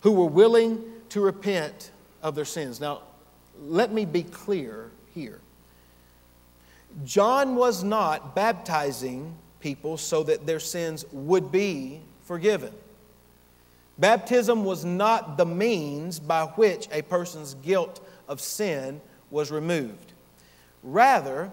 who 0.00 0.12
were 0.12 0.26
willing 0.26 0.82
to 1.10 1.20
repent 1.20 1.90
of 2.22 2.34
their 2.34 2.44
sins. 2.44 2.80
Now, 2.80 3.02
let 3.60 3.92
me 3.92 4.04
be 4.04 4.22
clear 4.22 4.90
here. 5.14 5.40
John 7.04 7.56
was 7.56 7.84
not 7.84 8.34
baptizing 8.34 9.34
people 9.60 9.96
so 9.96 10.22
that 10.24 10.46
their 10.46 10.60
sins 10.60 11.04
would 11.12 11.52
be 11.52 12.00
forgiven. 12.24 12.72
Baptism 13.98 14.64
was 14.64 14.84
not 14.84 15.36
the 15.36 15.46
means 15.46 16.20
by 16.20 16.44
which 16.44 16.88
a 16.92 17.02
person's 17.02 17.54
guilt 17.54 18.00
of 18.28 18.40
sin 18.40 19.00
was 19.30 19.50
removed. 19.50 20.12
Rather, 20.82 21.50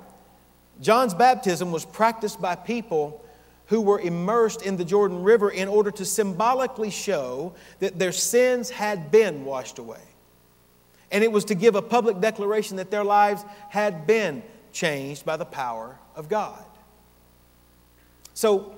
John's 0.81 1.13
baptism 1.13 1.71
was 1.71 1.85
practiced 1.85 2.39
by 2.39 2.55
people 2.55 3.23
who 3.67 3.81
were 3.81 3.99
immersed 3.99 4.61
in 4.61 4.77
the 4.77 4.85
Jordan 4.85 5.23
River 5.23 5.49
in 5.49 5.67
order 5.67 5.89
to 5.91 6.05
symbolically 6.05 6.91
show 6.91 7.53
that 7.79 7.97
their 7.97 8.11
sins 8.11 8.69
had 8.69 9.09
been 9.09 9.43
washed 9.43 9.79
away. 9.79 10.01
And 11.11 11.23
it 11.23 11.31
was 11.31 11.45
to 11.45 11.55
give 11.55 11.75
a 11.75 11.81
public 11.81 12.19
declaration 12.19 12.77
that 12.77 12.91
their 12.91 13.03
lives 13.03 13.43
had 13.69 14.05
been 14.05 14.43
changed 14.75 15.25
by 15.25 15.37
the 15.37 15.45
power 15.45 15.97
of 16.15 16.29
God. 16.29 16.63
So, 18.33 18.75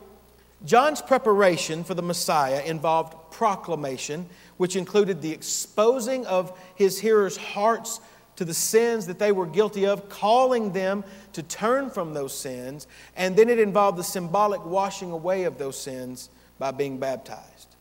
John's 0.66 1.02
preparation 1.02 1.84
for 1.84 1.96
the 1.96 2.02
Messiah 2.02 2.64
involved 2.66 3.32
proclamation, 3.32 4.28
which 4.58 4.76
included 4.76 5.22
the 5.22 5.32
exposing 5.32 6.26
of 6.28 6.58
his 6.76 7.00
hearers' 7.00 7.38
hearts 7.38 8.00
to 8.38 8.46
the 8.46 8.54
sins 8.54 9.08
that 9.08 9.18
they 9.18 9.32
were 9.32 9.48
guilty 9.48 9.86
of, 9.88 10.08
calling 10.10 10.72
them 10.72 11.04
to 11.34 11.42
turn 11.44 11.90
from 11.90 12.14
those 12.14 12.38
sins, 12.38 12.88
and 13.16 13.36
then 13.36 13.50
it 13.50 13.60
involved 13.60 13.98
the 13.98 14.04
symbolic 14.04 14.64
washing 14.66 15.12
away 15.12 15.44
of 15.44 15.58
those 15.58 15.80
sins 15.80 16.30
by 16.60 16.70
being 16.72 17.00
baptized. 17.00 17.76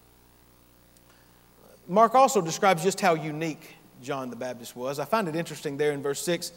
Mark 1.89 2.15
also 2.15 2.41
describes 2.41 2.83
just 2.83 3.01
how 3.01 3.15
unique 3.15 3.77
John 4.03 4.31
the 4.31 4.37
Baptist 4.37 4.75
was. 4.75 4.99
I 4.99 5.05
find 5.05 5.29
it 5.29 5.37
interesting 5.37 5.77
there 5.77 5.93
in 5.93 6.03
verse 6.03 6.23
6. 6.23 6.53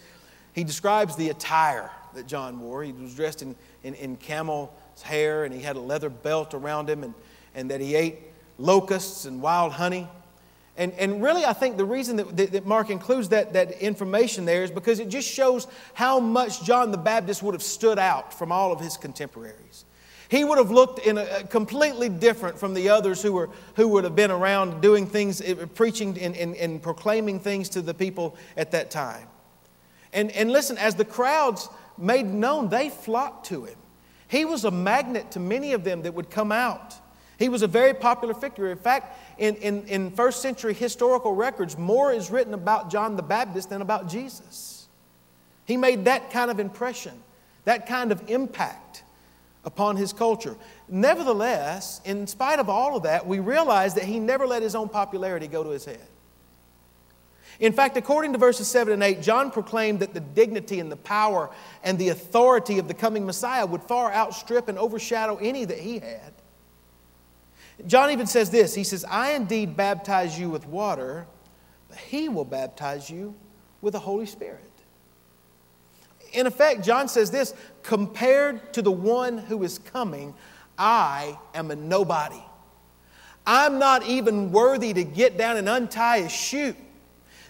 He 0.53 0.63
describes 0.63 1.15
the 1.15 1.29
attire 1.29 1.91
that 2.13 2.27
John 2.27 2.59
wore. 2.59 2.83
He 2.83 2.91
was 2.91 3.15
dressed 3.15 3.41
in, 3.41 3.55
in, 3.83 3.93
in 3.95 4.17
camel's 4.17 4.69
hair, 5.03 5.45
and 5.45 5.53
he 5.53 5.62
had 5.62 5.75
a 5.75 5.81
leather 5.81 6.09
belt 6.09 6.53
around 6.53 6.89
him, 6.89 7.03
and, 7.03 7.13
and 7.55 7.71
that 7.71 7.81
he 7.81 7.95
ate 7.95 8.19
locusts 8.57 9.25
and 9.25 9.41
wild 9.41 9.73
honey. 9.73 10.07
And, 10.77 10.93
and 10.93 11.21
really, 11.21 11.43
I 11.43 11.53
think 11.53 11.75
the 11.75 11.85
reason 11.85 12.15
that, 12.15 12.38
that 12.38 12.65
Mark 12.65 12.89
includes 12.89 13.29
that, 13.29 13.51
that 13.53 13.81
information 13.81 14.45
there 14.45 14.63
is 14.63 14.71
because 14.71 14.99
it 14.99 15.09
just 15.09 15.27
shows 15.27 15.67
how 15.93 16.21
much 16.21 16.63
John 16.63 16.91
the 16.91 16.97
Baptist 16.97 17.43
would 17.43 17.53
have 17.53 17.63
stood 17.63 17.99
out 17.99 18.33
from 18.33 18.51
all 18.51 18.71
of 18.71 18.79
his 18.79 18.95
contemporaries. 18.95 19.83
He 20.29 20.45
would 20.45 20.57
have 20.57 20.71
looked 20.71 20.99
in 20.99 21.17
a, 21.17 21.43
completely 21.45 22.07
different 22.07 22.57
from 22.57 22.73
the 22.73 22.89
others 22.89 23.21
who, 23.21 23.33
were, 23.33 23.49
who 23.75 23.89
would 23.89 24.05
have 24.05 24.15
been 24.15 24.31
around 24.31 24.79
doing 24.79 25.05
things, 25.05 25.41
eh, 25.41 25.55
preaching 25.73 26.17
and, 26.19 26.35
and, 26.38 26.55
and 26.55 26.81
proclaiming 26.81 27.39
things 27.39 27.67
to 27.69 27.81
the 27.81 27.93
people 27.93 28.38
at 28.55 28.71
that 28.71 28.89
time. 28.89 29.27
And, 30.13 30.32
and 30.32 30.52
listen, 30.52 30.78
as 30.78 30.95
the 30.95 31.06
crowds 31.06 31.69
made 31.98 32.26
known, 32.26 32.69
they 32.69 32.89
flocked 32.89 33.48
to 33.48 33.65
him. 33.65 33.78
He 34.28 34.45
was 34.45 34.63
a 34.65 34.72
magnet 34.72 35.32
to 35.32 35.39
many 35.39 35.74
of 35.74 35.84
them 35.84 36.04
that 36.04 36.13
would 36.13 36.30
come 36.30 36.52
out. 36.52 36.95
He 37.38 37.50
was 37.50 37.62
a 37.62 37.67
very 37.67 37.93
popular 37.93 38.34
figure. 38.34 38.69
In 38.69 38.78
fact, 38.78 39.17
in, 39.38 39.56
in, 39.56 39.88
in 39.88 40.12
first 40.12 40.41
century 40.41 40.74
historical 40.74 41.34
records, 41.34 41.78
more 41.78 42.12
is 42.12 42.30
written 42.30 42.54
about 42.54 42.91
John 42.91 43.15
the 43.15 43.24
Baptist 43.24 43.69
than 43.69 43.82
about 43.82 44.10
Jesus. 44.10 44.88
He 45.65 45.78
made 45.78 46.06
that 46.06 46.32
kind 46.32 46.52
of 46.52 46.60
impression 46.60 47.13
that 47.69 47.86
kind 47.86 48.12
of 48.12 48.30
impact 48.30 49.04
upon 49.63 49.95
his 49.95 50.12
culture. 50.12 50.56
Nevertheless, 50.88 52.02
in 52.04 52.26
spite 52.26 52.58
of 52.58 52.67
all 52.67 52.98
of 52.98 53.04
that, 53.04 53.28
we 53.28 53.39
realize 53.39 53.93
that 53.93 54.06
he 54.06 54.19
never 54.19 54.48
let 54.48 54.63
his 54.63 54.74
own 54.74 54.89
popularity 54.89 55.48
go 55.48 55.63
to 55.63 55.69
his 55.69 55.86
head. 55.86 56.08
In 57.60 57.74
fact, 57.74 57.98
according 57.98 58.32
to 58.32 58.38
verses 58.38 58.67
7 58.69 58.93
and 58.93 59.04
8, 59.04 59.22
John 59.22 59.52
proclaimed 59.52 60.00
that 60.00 60.13
the 60.13 60.22
dignity 60.22 60.80
and 60.80 60.89
the 60.89 60.95
power 60.95 61.50
and 61.84 61.98
the 61.98 62.10
authority 62.10 62.80
of 62.80 62.88
the 62.88 62.93
coming 62.93 63.26
Messiah 63.26 63.65
would 63.65 63.84
far 63.84 64.13
outstrip 64.13 64.69
and 64.69 64.78
overshadow 64.78 65.38
any 65.38 65.65
that 65.65 65.80
he 65.80 66.00
had. 66.00 66.34
John 67.86 68.12
even 68.12 68.28
says 68.28 68.50
this 68.50 68.76
He 68.76 68.84
says, 68.84 69.06
I 69.06 69.32
indeed 69.32 69.76
baptize 69.76 70.39
you 70.39 70.50
with 70.50 70.65
water, 70.67 71.28
but 71.89 71.98
he 71.98 72.30
will 72.30 72.45
baptize 72.45 73.10
you 73.10 73.36
with 73.82 73.93
the 73.93 74.00
Holy 74.00 74.26
Spirit. 74.26 74.63
In 76.32 76.48
effect, 76.48 76.84
John 76.84 77.08
says 77.08 77.32
this 77.32 77.54
compared 77.84 78.74
to 78.74 78.82
the 78.82 78.91
one 78.91 79.38
who 79.38 79.63
is 79.63 79.80
coming, 79.80 80.34
I 80.78 81.38
am 81.54 81.72
a 81.72 81.76
nobody. 81.76 82.41
I'm 83.45 83.80
not 83.80 84.06
even 84.06 84.52
worthy 84.52 84.93
to 84.93 85.04
get 85.04 85.38
down 85.38 85.58
and 85.58 85.67
untie 85.67 86.17
a 86.17 86.30
shoe. 86.30 86.76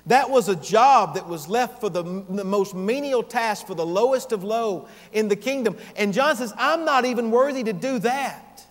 That 0.10 0.32
was 0.32 0.50
a 0.50 0.56
job 0.56 1.14
that 1.14 1.28
was 1.28 1.48
left 1.48 1.80
for 1.80 1.88
the, 1.88 2.02
the, 2.02 2.44
most 2.44 2.74
menial 2.74 3.22
task, 3.22 3.68
for 3.68 3.76
the 3.76 3.86
lowest 3.86 4.32
of 4.32 4.44
low 4.44 4.88
in 5.14 5.28
the 5.28 5.36
kingdom. 5.36 5.78
And 5.96 6.16
John 6.16 6.36
says, 6.36 6.52
I'm 6.58 6.84
not 6.84 7.06
even 7.06 7.30
worthy 7.30 7.64
to 7.66 7.74
do 7.74 8.00
that. 8.00 8.66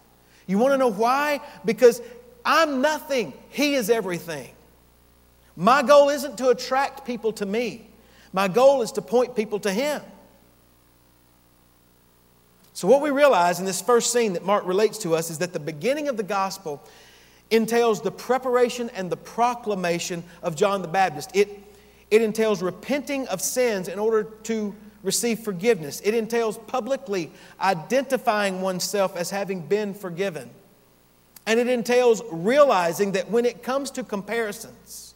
You 0.49 0.59
want 0.59 0.75
to 0.75 0.79
know 0.79 0.91
why? 0.91 1.41
Because 1.65 2.03
I'm 2.45 2.81
nothing, 2.81 3.33
He 3.51 3.77
is 3.77 3.89
everything. 3.89 4.51
My 5.55 5.81
goal 5.85 6.09
isn't 6.09 6.39
to 6.39 6.49
attract 6.49 7.07
people 7.07 7.33
to 7.35 7.47
me, 7.47 7.87
my 8.33 8.49
goal 8.49 8.83
is 8.83 8.91
to 8.93 9.03
point 9.03 9.37
people 9.37 9.61
to 9.61 9.71
Him. 9.71 10.03
So, 12.75 12.89
what 12.89 13.01
we 13.01 13.11
realize 13.11 13.61
in 13.61 13.65
this 13.65 13.81
first 13.81 14.13
scene 14.13 14.33
that 14.33 14.45
Mark 14.45 14.67
relates 14.67 14.99
to 14.99 15.15
us 15.15 15.31
is 15.31 15.39
that 15.39 15.53
the 15.53 15.61
beginning 15.61 16.09
of 16.09 16.17
the 16.17 16.25
gospel 16.25 16.83
entails 17.51 18.01
the 18.01 18.11
preparation 18.11 18.91
and 18.95 19.11
the 19.11 19.17
proclamation 19.17 20.23
of 20.43 20.57
John 20.57 20.83
the 20.83 20.89
Baptist. 20.89 21.31
It, 21.35 21.49
it 22.11 22.23
entails 22.23 22.63
repenting 22.63 23.27
of 23.29 23.41
sins 23.41 23.89
in 23.89 23.99
order 23.99 24.25
to 24.45 24.75
receive 25.03 25.41
forgiveness. 25.41 26.01
It 26.05 26.15
entails 26.15 26.59
publicly 26.59 27.31
identifying 27.61 28.61
oneself 28.61 29.17
as 29.17 29.31
having 29.31 29.61
been 29.61 29.95
forgiven. 29.95 30.51
And 31.47 31.59
it 31.59 31.69
entails 31.69 32.23
realizing 32.31 33.13
that 33.13 33.31
when 33.31 33.47
it 33.47 33.63
comes 33.63 33.91
to 33.93 34.05
comparisons, 34.05 35.15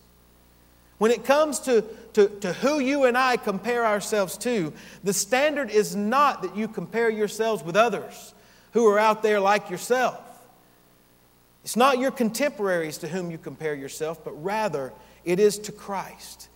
when 0.99 1.11
it 1.11 1.25
comes 1.25 1.59
to, 1.61 1.85
to, 2.15 2.29
to 2.29 2.53
who 2.55 2.79
you 2.79 3.05
and 3.05 3.19
I 3.19 3.37
compare 3.37 3.85
ourselves 3.85 4.39
to, 4.39 4.73
the 5.03 5.13
standard 5.13 5.69
is 5.69 5.97
not 5.97 6.43
that 6.43 6.57
you 6.57 6.69
compare 6.69 7.11
yourselves 7.11 7.63
with 7.63 7.77
others 7.77 8.35
who 8.73 8.87
are 8.87 8.99
out 8.99 9.23
there 9.23 9.41
like 9.41 9.69
yourself. 9.69 10.21
It's 11.63 11.77
not 11.77 11.99
your 11.99 12.11
contemporaries 12.11 12.99
to 12.99 13.09
whom 13.09 13.31
you 13.31 13.39
compare 13.39 13.75
yourself, 13.75 14.25
but 14.25 14.33
rather 14.43 14.93
it 15.25 15.39
is 15.39 15.59
to 15.61 15.73
Christ. 15.73 16.49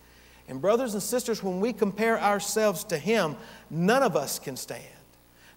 And, 0.49 0.61
brothers 0.61 0.93
and 0.93 1.03
sisters, 1.03 1.43
when 1.43 1.59
we 1.59 1.73
compare 1.73 2.19
ourselves 2.19 2.83
to 2.85 2.97
Him, 2.97 3.35
none 3.69 4.03
of 4.03 4.15
us 4.15 4.39
can 4.39 4.55
stand. 4.55 4.83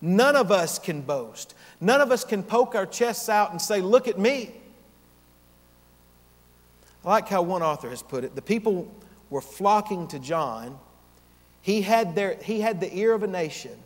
None 0.00 0.34
of 0.34 0.50
us 0.50 0.78
can 0.78 1.02
boast. 1.02 1.54
None 1.80 2.00
of 2.00 2.10
us 2.10 2.24
can 2.24 2.42
poke 2.42 2.74
our 2.74 2.86
chests 2.86 3.28
out 3.28 3.50
and 3.50 3.60
say, 3.60 3.80
Look 3.80 4.08
at 4.08 4.18
me. 4.18 4.52
I 7.04 7.08
like 7.08 7.28
how 7.28 7.42
one 7.42 7.62
author 7.62 7.88
has 7.90 8.02
put 8.02 8.24
it 8.24 8.34
the 8.34 8.42
people 8.42 8.92
were 9.30 9.40
flocking 9.40 10.08
to 10.08 10.18
John. 10.18 10.78
He 11.62 11.82
had, 11.82 12.14
their, 12.14 12.36
he 12.36 12.60
had 12.60 12.80
the 12.80 12.94
ear 12.96 13.12
of 13.12 13.22
a 13.22 13.26
nation, 13.26 13.76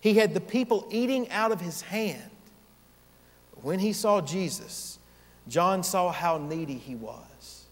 he 0.00 0.14
had 0.14 0.34
the 0.34 0.40
people 0.40 0.86
eating 0.90 1.30
out 1.30 1.52
of 1.52 1.60
his 1.60 1.82
hand. 1.82 2.22
When 3.60 3.78
he 3.78 3.92
saw 3.92 4.20
Jesus, 4.20 4.91
John 5.48 5.82
saw 5.82 6.12
how 6.12 6.38
needy 6.38 6.74
he 6.74 6.94
was. 6.94 7.64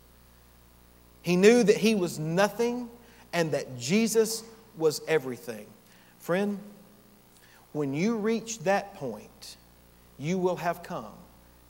He 1.22 1.36
knew 1.36 1.62
that 1.62 1.76
he 1.76 1.94
was 1.94 2.18
nothing 2.18 2.88
and 3.32 3.52
that 3.52 3.78
Jesus 3.78 4.42
was 4.76 5.00
everything. 5.06 5.66
Friend, 6.18 6.58
when 7.72 7.94
you 7.94 8.16
reach 8.16 8.60
that 8.60 8.94
point, 8.94 9.56
you 10.18 10.38
will 10.38 10.56
have 10.56 10.82
come 10.82 11.12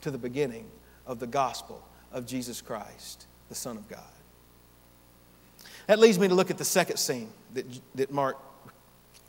to 0.01 0.11
the 0.11 0.17
beginning 0.17 0.65
of 1.05 1.19
the 1.19 1.27
gospel 1.27 1.83
of 2.11 2.25
Jesus 2.25 2.61
Christ, 2.61 3.25
the 3.49 3.55
Son 3.55 3.77
of 3.77 3.87
God. 3.87 3.99
That 5.87 5.99
leads 5.99 6.17
me 6.17 6.27
to 6.27 6.33
look 6.33 6.49
at 6.49 6.57
the 6.57 6.65
second 6.65 6.97
scene 6.97 7.29
that, 7.53 7.65
that 7.95 8.11
Mark 8.11 8.37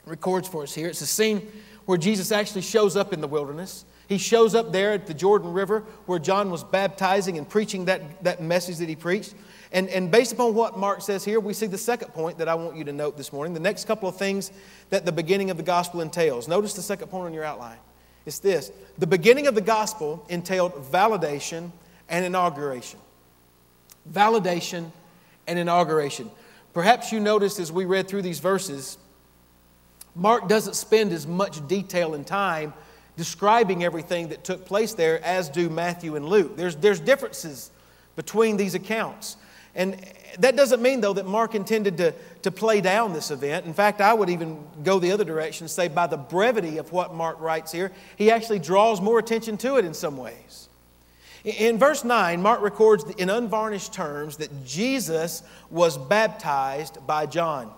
records 0.05 0.47
for 0.47 0.63
us 0.63 0.73
here. 0.73 0.87
It's 0.87 1.01
a 1.01 1.07
scene 1.07 1.51
where 1.85 1.97
Jesus 1.97 2.31
actually 2.31 2.61
shows 2.61 2.95
up 2.95 3.13
in 3.13 3.21
the 3.21 3.27
wilderness. 3.27 3.85
He 4.07 4.17
shows 4.17 4.53
up 4.53 4.71
there 4.71 4.91
at 4.91 5.07
the 5.07 5.13
Jordan 5.13 5.53
River 5.53 5.81
where 6.05 6.19
John 6.19 6.51
was 6.51 6.63
baptizing 6.63 7.37
and 7.37 7.47
preaching 7.47 7.85
that, 7.85 8.23
that 8.23 8.41
message 8.41 8.77
that 8.77 8.89
he 8.89 8.95
preached. 8.95 9.33
And, 9.71 9.89
and 9.89 10.11
based 10.11 10.33
upon 10.33 10.53
what 10.53 10.77
Mark 10.77 11.01
says 11.01 11.23
here, 11.23 11.39
we 11.39 11.53
see 11.53 11.67
the 11.67 11.77
second 11.77 12.09
point 12.09 12.37
that 12.37 12.47
I 12.47 12.55
want 12.55 12.75
you 12.75 12.83
to 12.83 12.93
note 12.93 13.17
this 13.17 13.33
morning. 13.33 13.53
The 13.53 13.59
next 13.59 13.85
couple 13.85 14.07
of 14.07 14.17
things 14.17 14.51
that 14.89 15.05
the 15.05 15.11
beginning 15.11 15.49
of 15.49 15.57
the 15.57 15.63
gospel 15.63 16.01
entails. 16.01 16.47
Notice 16.47 16.73
the 16.73 16.81
second 16.81 17.07
point 17.07 17.25
on 17.25 17.33
your 17.33 17.43
outline. 17.43 17.77
It's 18.25 18.39
this 18.39 18.71
the 18.97 19.07
beginning 19.07 19.47
of 19.47 19.55
the 19.55 19.61
gospel 19.61 20.25
entailed 20.29 20.73
validation 20.91 21.71
and 22.09 22.25
inauguration. 22.25 22.99
Validation 24.11 24.91
and 25.47 25.57
inauguration. 25.57 26.29
Perhaps 26.73 27.11
you 27.11 27.19
noticed 27.19 27.59
as 27.59 27.71
we 27.71 27.85
read 27.85 28.07
through 28.07 28.21
these 28.21 28.39
verses, 28.39 28.97
Mark 30.15 30.47
doesn't 30.47 30.75
spend 30.75 31.11
as 31.11 31.25
much 31.25 31.65
detail 31.67 32.13
and 32.13 32.25
time 32.25 32.73
describing 33.15 33.83
everything 33.83 34.29
that 34.29 34.43
took 34.43 34.65
place 34.65 34.93
there 34.93 35.23
as 35.23 35.49
do 35.49 35.69
Matthew 35.69 36.15
and 36.15 36.25
Luke. 36.25 36.57
There's, 36.57 36.75
there's 36.75 36.99
differences 36.99 37.71
between 38.15 38.57
these 38.57 38.75
accounts. 38.75 39.37
And 39.75 39.99
that 40.39 40.55
doesn't 40.55 40.81
mean, 40.81 41.01
though, 41.01 41.13
that 41.13 41.25
Mark 41.25 41.55
intended 41.55 41.97
to, 41.97 42.13
to 42.43 42.51
play 42.51 42.81
down 42.81 43.13
this 43.13 43.31
event. 43.31 43.65
In 43.65 43.73
fact, 43.73 44.01
I 44.01 44.13
would 44.13 44.29
even 44.29 44.63
go 44.83 44.99
the 44.99 45.11
other 45.11 45.23
direction 45.23 45.65
and 45.65 45.71
say, 45.71 45.87
by 45.87 46.07
the 46.07 46.17
brevity 46.17 46.77
of 46.77 46.91
what 46.91 47.13
Mark 47.13 47.39
writes 47.39 47.71
here, 47.71 47.91
he 48.15 48.31
actually 48.31 48.59
draws 48.59 49.01
more 49.01 49.19
attention 49.19 49.57
to 49.57 49.77
it 49.77 49.85
in 49.85 49.93
some 49.93 50.17
ways. 50.17 50.69
In 51.43 51.77
verse 51.77 52.03
9, 52.03 52.41
Mark 52.41 52.61
records 52.61 53.03
in 53.17 53.29
unvarnished 53.29 53.93
terms 53.93 54.37
that 54.37 54.65
Jesus 54.65 55.43
was 55.69 55.97
baptized 55.97 57.05
by 57.05 57.25
John. 57.25 57.71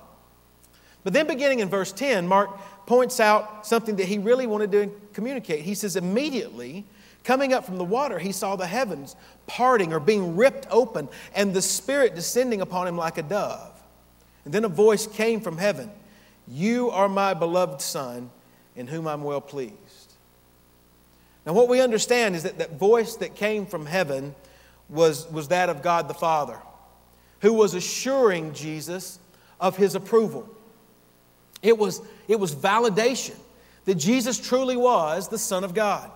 But 1.04 1.14
then, 1.14 1.28
beginning 1.28 1.60
in 1.60 1.70
verse 1.70 1.92
10, 1.92 2.28
Mark 2.28 2.50
points 2.86 3.20
out 3.20 3.66
something 3.66 3.96
that 3.98 4.06
he 4.06 4.18
really 4.18 4.48
wanted 4.48 4.72
to 4.72 4.92
communicate. 5.14 5.62
He 5.62 5.76
says, 5.76 5.96
Immediately, 5.96 6.86
coming 7.24 7.54
up 7.54 7.66
from 7.66 7.78
the 7.78 7.84
water, 7.84 8.20
he 8.20 8.32
saw 8.32 8.56
the 8.56 8.68
heavens 8.68 9.16
parting 9.48 9.94
or 9.94 10.00
being 10.00 10.36
ripped 10.36 10.68
open, 10.70 11.10
and 11.34 11.54
the 11.54 11.62
Spirit 11.62 12.16
descending 12.16 12.62
upon 12.62 12.88
him 12.88 12.98
like 12.98 13.18
a 13.18 13.24
dove. 13.24 13.72
And 14.44 14.54
then 14.54 14.64
a 14.64 14.70
voice 14.70 15.08
came 15.08 15.42
from 15.42 15.58
heaven 15.58 15.92
You 16.48 16.92
are 16.92 17.10
my 17.10 17.34
beloved 17.34 17.82
Son, 17.82 18.30
in 18.76 18.88
whom 18.88 19.08
I'm 19.08 19.24
well 19.24 19.42
pleased. 19.42 20.14
Now, 21.46 21.54
what 21.54 21.68
we 21.68 21.80
understand 21.80 22.36
is 22.36 22.44
that 22.44 22.58
that 22.58 22.80
voice 22.80 23.16
that 23.18 23.36
came 23.36 23.66
from 23.66 23.86
heaven 23.86 24.34
was, 24.90 25.30
was 25.32 25.50
that 25.50 25.70
of 25.70 25.82
God 25.82 26.08
the 26.08 26.14
Father, 26.14 26.60
who 27.42 27.54
was 27.54 27.74
assuring 27.74 28.54
Jesus 28.54 29.20
of 29.60 29.78
his 29.78 29.96
approval. 29.96 30.50
It 31.62 31.78
was, 31.78 32.02
it 32.28 32.40
was 32.40 32.54
validation 32.54 33.36
that 33.86 33.96
Jesus 33.96 34.40
truly 34.40 34.78
was 34.78 35.28
the 35.28 35.38
Son 35.38 35.64
of 35.64 35.74
God. 35.74 36.12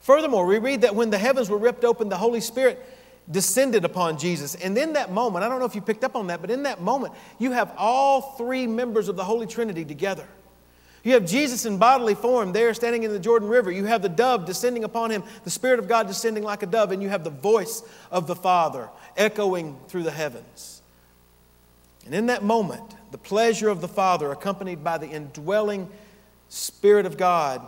Furthermore, 0.00 0.46
we 0.46 0.58
read 0.58 0.82
that 0.82 0.94
when 0.94 1.10
the 1.10 1.18
heavens 1.18 1.50
were 1.50 1.58
ripped 1.58 1.84
open, 1.84 2.08
the 2.08 2.16
Holy 2.16 2.40
Spirit 2.40 2.84
descended 3.30 3.84
upon 3.84 4.18
Jesus. 4.18 4.54
And 4.54 4.76
in 4.78 4.94
that 4.94 5.12
moment, 5.12 5.44
I 5.44 5.48
don't 5.48 5.58
know 5.58 5.66
if 5.66 5.74
you 5.74 5.80
picked 5.80 6.04
up 6.04 6.16
on 6.16 6.28
that, 6.28 6.40
but 6.40 6.50
in 6.50 6.62
that 6.62 6.80
moment, 6.80 7.12
you 7.38 7.52
have 7.52 7.72
all 7.76 8.36
three 8.36 8.66
members 8.66 9.08
of 9.08 9.16
the 9.16 9.24
Holy 9.24 9.46
Trinity 9.46 9.84
together. 9.84 10.26
You 11.04 11.12
have 11.14 11.26
Jesus 11.26 11.64
in 11.64 11.78
bodily 11.78 12.14
form 12.14 12.52
there 12.52 12.74
standing 12.74 13.02
in 13.02 13.12
the 13.12 13.18
Jordan 13.18 13.48
River. 13.48 13.70
You 13.70 13.84
have 13.84 14.02
the 14.02 14.08
dove 14.08 14.46
descending 14.46 14.84
upon 14.84 15.10
him, 15.10 15.22
the 15.44 15.50
Spirit 15.50 15.78
of 15.78 15.88
God 15.88 16.06
descending 16.06 16.42
like 16.42 16.62
a 16.62 16.66
dove, 16.66 16.90
and 16.90 17.02
you 17.02 17.08
have 17.08 17.24
the 17.24 17.30
voice 17.30 17.82
of 18.10 18.26
the 18.26 18.34
Father 18.34 18.88
echoing 19.16 19.78
through 19.88 20.02
the 20.02 20.10
heavens. 20.10 20.82
And 22.04 22.14
in 22.14 22.26
that 22.26 22.42
moment, 22.42 22.94
the 23.10 23.18
pleasure 23.18 23.68
of 23.68 23.80
the 23.80 23.88
Father, 23.88 24.30
accompanied 24.32 24.84
by 24.84 24.98
the 24.98 25.08
indwelling 25.08 25.88
Spirit 26.48 27.06
of 27.06 27.16
God, 27.16 27.66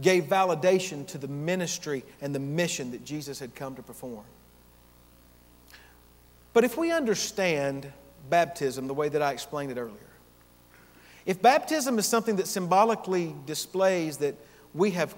gave 0.00 0.24
validation 0.24 1.06
to 1.08 1.18
the 1.18 1.28
ministry 1.28 2.04
and 2.20 2.34
the 2.34 2.38
mission 2.40 2.90
that 2.90 3.04
Jesus 3.04 3.38
had 3.38 3.54
come 3.54 3.74
to 3.76 3.82
perform. 3.82 4.24
But 6.52 6.64
if 6.64 6.76
we 6.76 6.90
understand 6.90 7.90
baptism 8.28 8.86
the 8.86 8.94
way 8.94 9.08
that 9.08 9.22
I 9.22 9.32
explained 9.32 9.72
it 9.72 9.78
earlier, 9.78 9.96
if 11.24 11.40
baptism 11.40 11.98
is 11.98 12.06
something 12.06 12.36
that 12.36 12.46
symbolically 12.46 13.34
displays 13.46 14.18
that 14.18 14.34
we 14.74 14.90
have, 14.92 15.14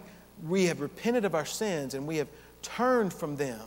we 0.47 0.67
have 0.67 0.81
repented 0.81 1.25
of 1.25 1.35
our 1.35 1.47
sins 1.47 1.95
and 1.95 2.07
we 2.07 2.19
have 2.19 2.29
turned 2.63 3.13
from 3.13 3.37
them, 3.37 3.61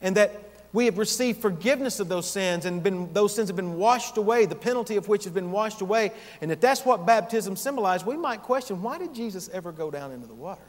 and 0.00 0.16
that 0.16 0.57
we 0.72 0.84
have 0.84 0.98
received 0.98 1.40
forgiveness 1.40 1.98
of 1.98 2.08
those 2.08 2.28
sins 2.28 2.66
and 2.66 2.82
been, 2.82 3.12
those 3.12 3.34
sins 3.34 3.48
have 3.48 3.56
been 3.56 3.78
washed 3.78 4.16
away, 4.16 4.44
the 4.44 4.54
penalty 4.54 4.96
of 4.96 5.08
which 5.08 5.24
has 5.24 5.32
been 5.32 5.50
washed 5.50 5.80
away, 5.80 6.12
and 6.40 6.52
if 6.52 6.60
that's 6.60 6.84
what 6.84 7.06
baptism 7.06 7.56
symbolized, 7.56 8.04
we 8.04 8.16
might 8.16 8.42
question 8.42 8.82
why 8.82 8.98
did 8.98 9.14
Jesus 9.14 9.48
ever 9.52 9.72
go 9.72 9.90
down 9.90 10.12
into 10.12 10.26
the 10.26 10.34
water? 10.34 10.60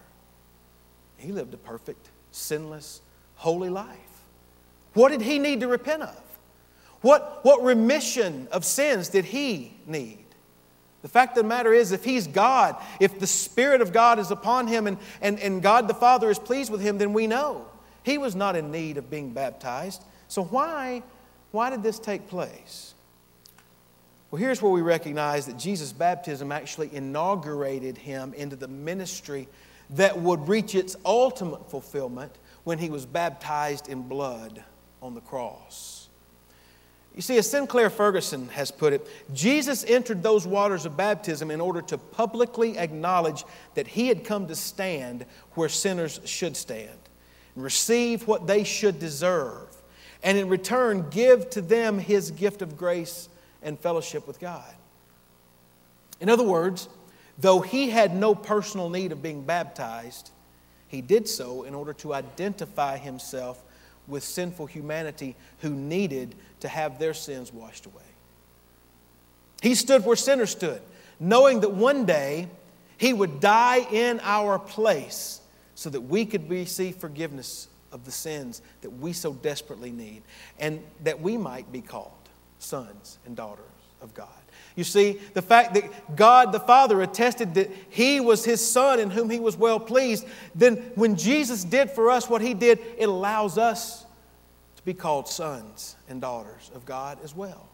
He 1.18 1.32
lived 1.32 1.54
a 1.54 1.58
perfect, 1.58 2.10
sinless, 2.32 3.02
holy 3.36 3.70
life. 3.70 3.98
What 4.94 5.10
did 5.10 5.22
he 5.22 5.38
need 5.38 5.60
to 5.62 5.68
repent 5.68 6.04
of? 6.04 6.22
What, 7.02 7.40
what 7.44 7.62
remission 7.64 8.48
of 8.52 8.66
sins 8.66 9.10
did 9.10 9.26
he 9.26 9.74
need? 9.86 10.26
The 11.02 11.08
fact 11.08 11.38
of 11.38 11.44
the 11.44 11.48
matter 11.48 11.74
is, 11.74 11.92
if 11.92 12.04
he's 12.04 12.28
God, 12.28 12.76
if 13.00 13.20
the 13.20 13.28
Spirit 13.28 13.82
of 13.82 13.94
God 13.94 14.20
is 14.20 14.32
upon 14.32 14.68
him 14.68 14.88
and, 14.88 14.98
and, 15.22 15.40
and 15.40 15.62
God 15.62 15.88
the 15.88 15.94
Father 15.94 16.30
is 16.30 16.40
pleased 16.40 16.72
with 16.72 16.82
him, 16.82 16.98
then 16.98 17.14
we 17.14 17.28
know 17.28 17.69
he 18.04 18.18
was 18.18 18.36
not 18.36 18.56
in 18.56 18.72
need 18.72 18.98
of 18.98 19.10
being 19.10 19.32
baptized. 19.32 20.04
So, 20.28 20.44
why, 20.44 21.04
why 21.52 21.70
did 21.70 21.84
this 21.84 22.00
take 22.00 22.28
place? 22.28 22.94
Well, 24.32 24.40
here's 24.40 24.62
where 24.62 24.72
we 24.72 24.82
recognize 24.82 25.48
that 25.48 25.58
Jesus' 25.58 25.92
baptism 25.92 26.52
actually 26.52 26.94
inaugurated 26.94 27.98
him 27.98 28.34
into 28.36 28.56
the 28.56 28.68
ministry 28.68 29.48
that 29.92 30.20
would 30.20 30.48
reach 30.48 30.76
its 30.76 30.96
ultimate 31.04 31.70
fulfillment 31.72 32.32
when 32.64 32.78
he 32.78 32.92
was 32.92 33.06
baptized 33.08 33.90
in 33.90 34.04
blood 34.04 34.64
on 35.02 35.16
the 35.16 35.22
cross. 35.22 36.08
You 37.16 37.24
see, 37.24 37.38
as 37.38 37.50
Sinclair 37.50 37.90
Ferguson 37.90 38.50
has 38.50 38.70
put 38.70 38.94
it, 38.94 39.06
Jesus 39.34 39.84
entered 39.84 40.22
those 40.22 40.46
waters 40.46 40.86
of 40.86 40.96
baptism 40.96 41.50
in 41.50 41.60
order 41.60 41.82
to 41.82 41.98
publicly 41.98 42.78
acknowledge 42.78 43.44
that 43.74 43.88
he 43.88 44.08
had 44.08 44.24
come 44.24 44.48
to 44.48 44.56
stand 44.56 45.26
where 45.56 45.70
sinners 45.70 46.22
should 46.24 46.56
stand 46.56 46.92
and 46.92 47.09
receive 47.62 48.28
what 48.28 48.48
they 48.48 48.64
should 48.64 49.00
deserve, 49.00 49.68
and 50.24 50.38
in 50.38 50.50
return, 50.50 51.10
give 51.10 51.50
to 51.52 51.62
them 51.62 52.00
his 52.00 52.32
gift 52.32 52.62
of 52.62 52.78
grace 52.78 53.30
and 53.62 53.80
fellowship 53.80 54.28
with 54.28 54.40
God. 54.40 54.74
In 56.20 56.30
other 56.30 56.44
words, 56.44 56.90
though 57.38 57.62
he 57.62 57.90
had 57.90 58.16
no 58.16 58.36
personal 58.36 58.90
need 58.90 59.12
of 59.12 59.22
being 59.22 59.42
baptized, 59.42 60.32
he 60.88 61.02
did 61.02 61.28
so 61.28 61.64
in 61.64 61.74
order 61.74 61.94
to 61.94 62.14
identify 62.14 62.98
himself 62.98 63.62
with 64.08 64.24
sinful 64.24 64.66
humanity 64.66 65.36
who 65.60 65.70
needed 65.70 66.36
to 66.60 66.68
have 66.68 67.00
their 67.00 67.14
sins 67.14 67.54
washed 67.54 67.86
away. 67.86 68.02
He 69.62 69.76
stood 69.76 70.06
where 70.06 70.16
sinners 70.16 70.50
stood, 70.50 70.82
knowing 71.20 71.62
that 71.62 71.72
one 71.72 72.06
day 72.06 72.48
he 72.98 73.14
would 73.14 73.40
die 73.40 73.88
in 73.92 74.20
our 74.24 74.60
place 74.60 75.39
so 75.80 75.90
that 75.90 76.02
we 76.02 76.26
could 76.26 76.50
receive 76.50 76.98
forgiveness 76.98 77.70
of 77.94 78.04
the 78.04 78.12
sins 78.12 78.62
that 78.82 78.90
we 78.90 79.14
so 79.14 79.32
desperately 79.32 79.92
need 79.92 80.24
and 80.60 80.84
that 81.06 81.22
we 81.22 81.38
might 81.38 81.72
be 81.72 81.80
called 81.80 82.12
sons 82.60 83.18
and 83.26 83.34
daughters 83.34 83.64
of 84.02 84.14
God. 84.14 84.28
You 84.76 84.84
see, 84.84 85.22
the 85.34 85.42
fact 85.42 85.76
that 85.76 86.18
God 86.18 86.52
the 86.52 86.60
Father 86.60 87.02
attested 87.02 87.54
that 87.54 87.72
He 87.92 88.20
was 88.20 88.44
His 88.44 88.60
Son 88.60 89.00
in 89.00 89.10
whom 89.10 89.30
He 89.30 89.40
was 89.40 89.56
well 89.56 89.80
pleased, 89.80 90.26
then 90.54 90.76
when 90.96 91.16
Jesus 91.16 91.64
did 91.64 91.90
for 91.90 92.12
us 92.12 92.30
what 92.30 92.42
He 92.42 92.54
did, 92.54 92.80
it 92.98 93.08
allows 93.08 93.58
us 93.58 94.06
to 94.76 94.84
be 94.84 94.94
called 94.94 95.30
sons 95.30 95.96
and 96.10 96.20
daughters 96.20 96.72
of 96.76 96.86
God 96.86 97.20
as 97.24 97.34
well. 97.34 97.70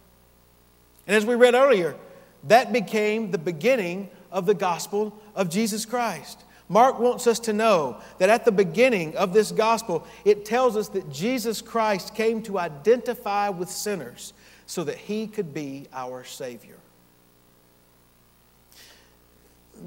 And 1.08 1.18
as 1.18 1.26
we 1.26 1.34
read 1.34 1.56
earlier, 1.56 1.96
that 2.44 2.72
became 2.72 3.32
the 3.32 3.40
beginning 3.40 4.12
of 4.32 4.46
the 4.46 4.54
gospel 4.54 5.20
of 5.34 5.50
Jesus 5.50 5.88
Christ. 5.88 6.44
Mark 6.68 7.00
wants 7.00 7.28
us 7.28 7.40
to 7.40 7.54
know 7.54 8.02
that 8.18 8.30
at 8.30 8.44
the 8.44 8.52
beginning 8.52 9.16
of 9.18 9.34
this 9.34 9.52
gospel, 9.52 10.06
it 10.24 10.46
tells 10.46 10.76
us 10.76 10.88
that 10.90 11.12
Jesus 11.12 11.62
Christ 11.62 12.16
came 12.16 12.42
to 12.44 12.58
identify 12.58 13.50
with 13.50 13.70
sinners 13.70 14.34
so 14.66 14.84
that 14.84 14.98
he 14.98 15.28
could 15.28 15.54
be 15.54 15.88
our 15.94 16.24
Savior. 16.24 16.78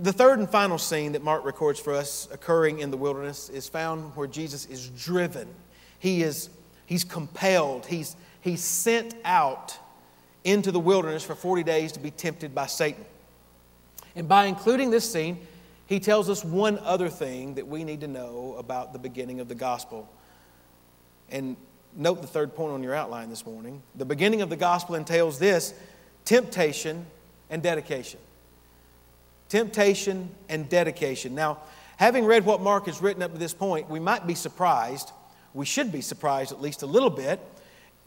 The 0.03 0.12
third 0.12 0.38
and 0.38 0.49
final 0.49 0.79
scene 0.79 1.12
that 1.12 1.25
Mark 1.25 1.45
records 1.45 1.81
for 1.81 1.95
us 1.95 2.29
occurring 2.31 2.79
in 2.81 2.91
the 2.91 2.97
wilderness 2.97 3.49
is 3.49 3.69
found 3.69 4.14
where 4.14 4.29
Jesus 4.29 4.67
is 4.67 4.88
driven. 4.91 5.49
He 5.99 6.23
is 6.23 6.51
he's 6.88 7.05
compelled, 7.05 7.87
he's, 7.87 8.17
he's 8.41 8.64
sent 8.64 9.14
out 9.25 9.79
into 10.43 10.73
the 10.73 10.81
wilderness 10.81 11.23
for 11.23 11.35
40 11.35 11.62
days 11.62 11.93
to 11.93 12.01
be 12.01 12.11
tempted 12.11 12.55
by 12.55 12.67
Satan. 12.67 13.05
And 14.17 14.27
by 14.27 14.47
including 14.47 14.91
this 14.91 15.11
scene, 15.11 15.38
he 15.88 15.98
tells 15.98 16.31
us 16.31 16.44
one 16.44 16.79
other 16.79 17.09
thing 17.09 17.55
that 17.55 17.66
we 17.66 17.83
need 17.83 18.03
to 18.03 18.09
know 18.09 18.55
about 18.57 18.92
the 18.92 19.01
beginning 19.01 19.40
of 19.40 19.48
the 19.48 19.57
gospel. 19.57 20.09
And 21.31 21.57
note 21.96 22.20
the 22.20 22.29
third 22.29 22.55
point 22.55 22.72
on 22.72 22.83
your 22.85 22.94
outline 22.94 23.29
this 23.29 23.44
morning. 23.44 23.83
The 23.96 24.05
beginning 24.05 24.42
of 24.42 24.51
the 24.51 24.57
gospel 24.57 24.94
entails 24.94 25.40
this 25.40 25.74
temptation 26.24 27.05
and 27.51 27.62
dedication 27.62 28.20
temptation, 29.48 30.29
and 30.48 30.68
dedication. 30.68 31.35
Now, 31.35 31.59
having 31.96 32.24
read 32.24 32.44
what 32.44 32.61
Mark 32.61 32.87
has 32.87 33.01
written 33.01 33.22
up 33.22 33.33
to 33.33 33.38
this 33.38 33.55
point, 33.55 33.88
we 33.88 34.01
might 34.01 34.27
be 34.27 34.35
surprised, 34.35 35.11
we 35.55 35.66
should 35.66 35.90
be 35.90 36.01
surprised 36.01 36.53
at 36.53 36.61
least 36.61 36.83
a 36.83 36.87
little 36.87 37.11
bit, 37.11 37.40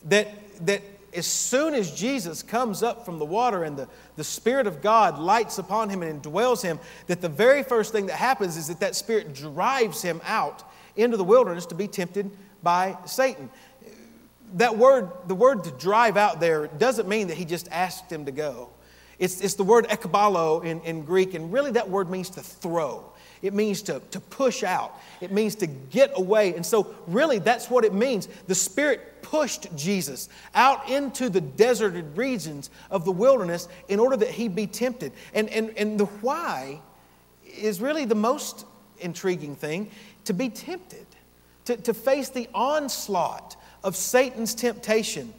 that, 0.06 0.28
that 0.65 0.82
as 1.13 1.28
soon 1.28 1.74
as 1.74 1.91
Jesus 1.91 2.41
comes 2.41 2.84
up 2.84 3.06
from 3.06 3.19
the 3.19 3.26
water 3.26 3.63
and 3.63 3.78
the, 3.78 3.88
the 4.15 4.24
Spirit 4.24 4.67
of 4.67 4.82
God 4.82 5.19
lights 5.19 5.58
upon 5.58 5.89
him 5.89 6.04
and 6.04 6.21
indwells 6.21 6.62
him, 6.62 6.80
that 7.08 7.21
the 7.21 7.30
very 7.30 7.63
first 7.63 7.91
thing 7.91 8.06
that 8.08 8.15
happens 8.15 8.58
is 8.58 8.67
that 8.67 8.80
that 8.80 8.95
Spirit 8.95 9.34
drives 9.34 10.02
him 10.02 10.21
out 10.24 10.63
into 10.95 11.17
the 11.17 11.24
wilderness 11.24 11.65
to 11.67 11.76
be 11.76 11.88
tempted 11.88 12.32
by 12.63 12.97
Satan. 13.06 13.50
That 14.54 14.78
word, 14.78 15.10
the 15.28 15.36
word 15.36 15.63
to 15.65 15.71
drive 15.71 16.17
out 16.17 16.39
there, 16.39 16.67
doesn't 16.67 17.08
mean 17.08 17.28
that 17.28 17.38
he 17.38 17.45
just 17.45 17.69
asked 17.71 18.12
him 18.12 18.26
to 18.26 18.32
go. 18.32 18.69
It's, 19.19 19.39
it's 19.41 19.54
the 19.54 19.63
word 19.63 19.88
ekbalo 19.88 20.63
in, 20.65 20.82
in 20.82 21.04
Greek, 21.04 21.34
and 21.34 21.54
really 21.54 21.71
that 21.71 21.89
word 21.89 22.10
means 22.10 22.30
to 22.32 22.41
throw. 22.41 23.11
It 23.42 23.54
means 23.54 23.82
to, 23.84 24.02
to 24.12 24.20
push 24.20 24.64
out. 24.64 25.00
It 25.20 25.32
means 25.32 25.56
to 25.56 25.68
get 25.68 26.12
away. 26.16 26.54
And 26.56 26.66
so, 26.66 26.94
really, 27.08 27.40
that's 27.40 27.70
what 27.70 27.84
it 27.84 27.94
means. 27.94 28.28
The 28.48 28.56
Spirit 28.56 29.24
pushed 29.24 29.76
Jesus 29.76 30.30
out 30.54 30.90
into 30.90 31.30
the 31.30 31.42
deserted 31.42 32.18
regions 32.18 32.70
of 32.92 33.06
the 33.06 33.12
wilderness 33.12 33.68
in 33.88 34.00
order 34.00 34.18
that 34.18 34.30
he 34.30 34.48
be 34.48 34.68
tempted. 34.68 35.14
And, 35.34 35.50
and, 35.50 35.74
and 35.78 36.00
the 36.00 36.06
why 36.06 36.82
is 37.58 37.82
really 37.82 38.06
the 38.06 38.16
most 38.16 38.66
intriguing 39.00 39.56
thing 39.56 39.90
to 40.26 40.34
be 40.34 40.50
tempted, 40.50 41.06
to, 41.66 41.78
to 41.78 41.94
face 41.94 42.30
the 42.30 42.48
onslaught 42.54 43.56
of 43.84 43.96
Satan's 43.96 44.54
temptation. 44.54 45.34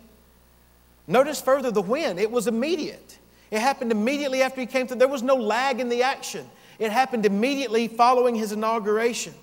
Notice 1.07 1.41
further 1.41 1.71
the 1.71 1.83
when, 1.83 2.19
it 2.19 2.31
was 2.31 2.47
immediate. 2.47 3.19
It 3.51 3.61
happened 3.61 3.93
immediately 3.93 4.43
after 4.43 4.61
he 4.61 4.67
came 4.67 4.87
through. 4.87 4.99
There 4.99 5.09
was 5.09 5.23
no 5.23 5.37
lag 5.37 5.79
in 5.79 5.89
the 5.89 6.03
action. 6.03 6.49
It 6.83 6.91
happened 6.91 7.25
immediately 7.25 7.87
following 7.87 8.35
his 8.35 8.51
inauguration. 8.51 9.35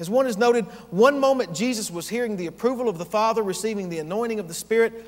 As 0.00 0.10
one 0.10 0.26
has 0.26 0.36
noted, 0.36 0.64
one 0.90 1.20
moment 1.20 1.54
Jesus 1.54 1.88
was 1.88 2.08
hearing 2.08 2.36
the 2.36 2.48
approval 2.48 2.88
of 2.88 2.98
the 2.98 3.04
Father, 3.04 3.44
receiving 3.44 3.88
the 3.88 4.00
anointing 4.00 4.40
of 4.40 4.48
the 4.48 4.54
Spirit, 4.54 5.06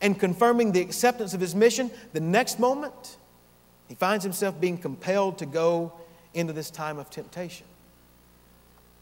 and 0.00 0.16
confirming 0.16 0.70
the 0.70 0.80
acceptance 0.80 1.34
of 1.34 1.40
his 1.40 1.56
mission. 1.56 1.90
The 2.12 2.20
next 2.20 2.60
moment, 2.60 3.16
he 3.88 3.96
finds 3.96 4.22
himself 4.22 4.60
being 4.60 4.78
compelled 4.78 5.38
to 5.38 5.46
go 5.46 5.90
into 6.34 6.52
this 6.52 6.70
time 6.70 7.00
of 7.00 7.10
temptation. 7.10 7.66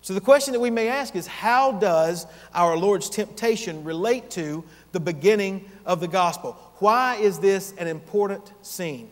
So, 0.01 0.15
the 0.15 0.23
question 0.23 0.55
that 0.55 0.61
we 0.61 0.71
may 0.71 0.89
ask 0.89 1.15
is 1.15 1.27
how 1.27 1.73
does 1.73 2.27
our 2.55 2.79
Lord's 2.79 3.11
temptation 3.11 3.85
relate 3.85 4.31
to 4.31 4.65
the 4.93 5.01
beginning 5.01 5.71
of 5.85 6.01
the 6.01 6.09
gospel? 6.09 6.53
Why 6.79 7.17
is 7.17 7.41
this 7.41 7.75
an 7.77 7.89
important 7.89 8.51
scene? 8.63 9.11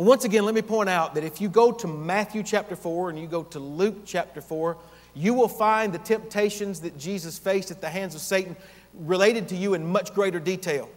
Once 0.00 0.24
again, 0.24 0.46
let 0.46 0.54
me 0.54 0.62
point 0.62 0.88
out 0.88 1.14
that 1.14 1.24
if 1.24 1.42
you 1.42 1.48
go 1.50 1.70
to 1.70 1.86
Matthew 1.86 2.42
chapter 2.42 2.74
4 2.74 3.10
and 3.10 3.18
you 3.18 3.26
go 3.26 3.42
to 3.42 3.58
Luke 3.58 3.98
chapter 4.06 4.40
4, 4.40 4.78
you 5.12 5.34
will 5.34 5.46
find 5.46 5.92
the 5.92 5.98
temptations 5.98 6.80
that 6.80 6.96
Jesus 6.96 7.38
faced 7.38 7.70
at 7.70 7.82
the 7.82 7.88
hands 7.90 8.14
of 8.14 8.22
Satan 8.22 8.56
related 8.94 9.46
to 9.48 9.56
you 9.56 9.74
in 9.74 9.86
much 9.86 10.14
greater 10.14 10.40
detail. 10.40 10.88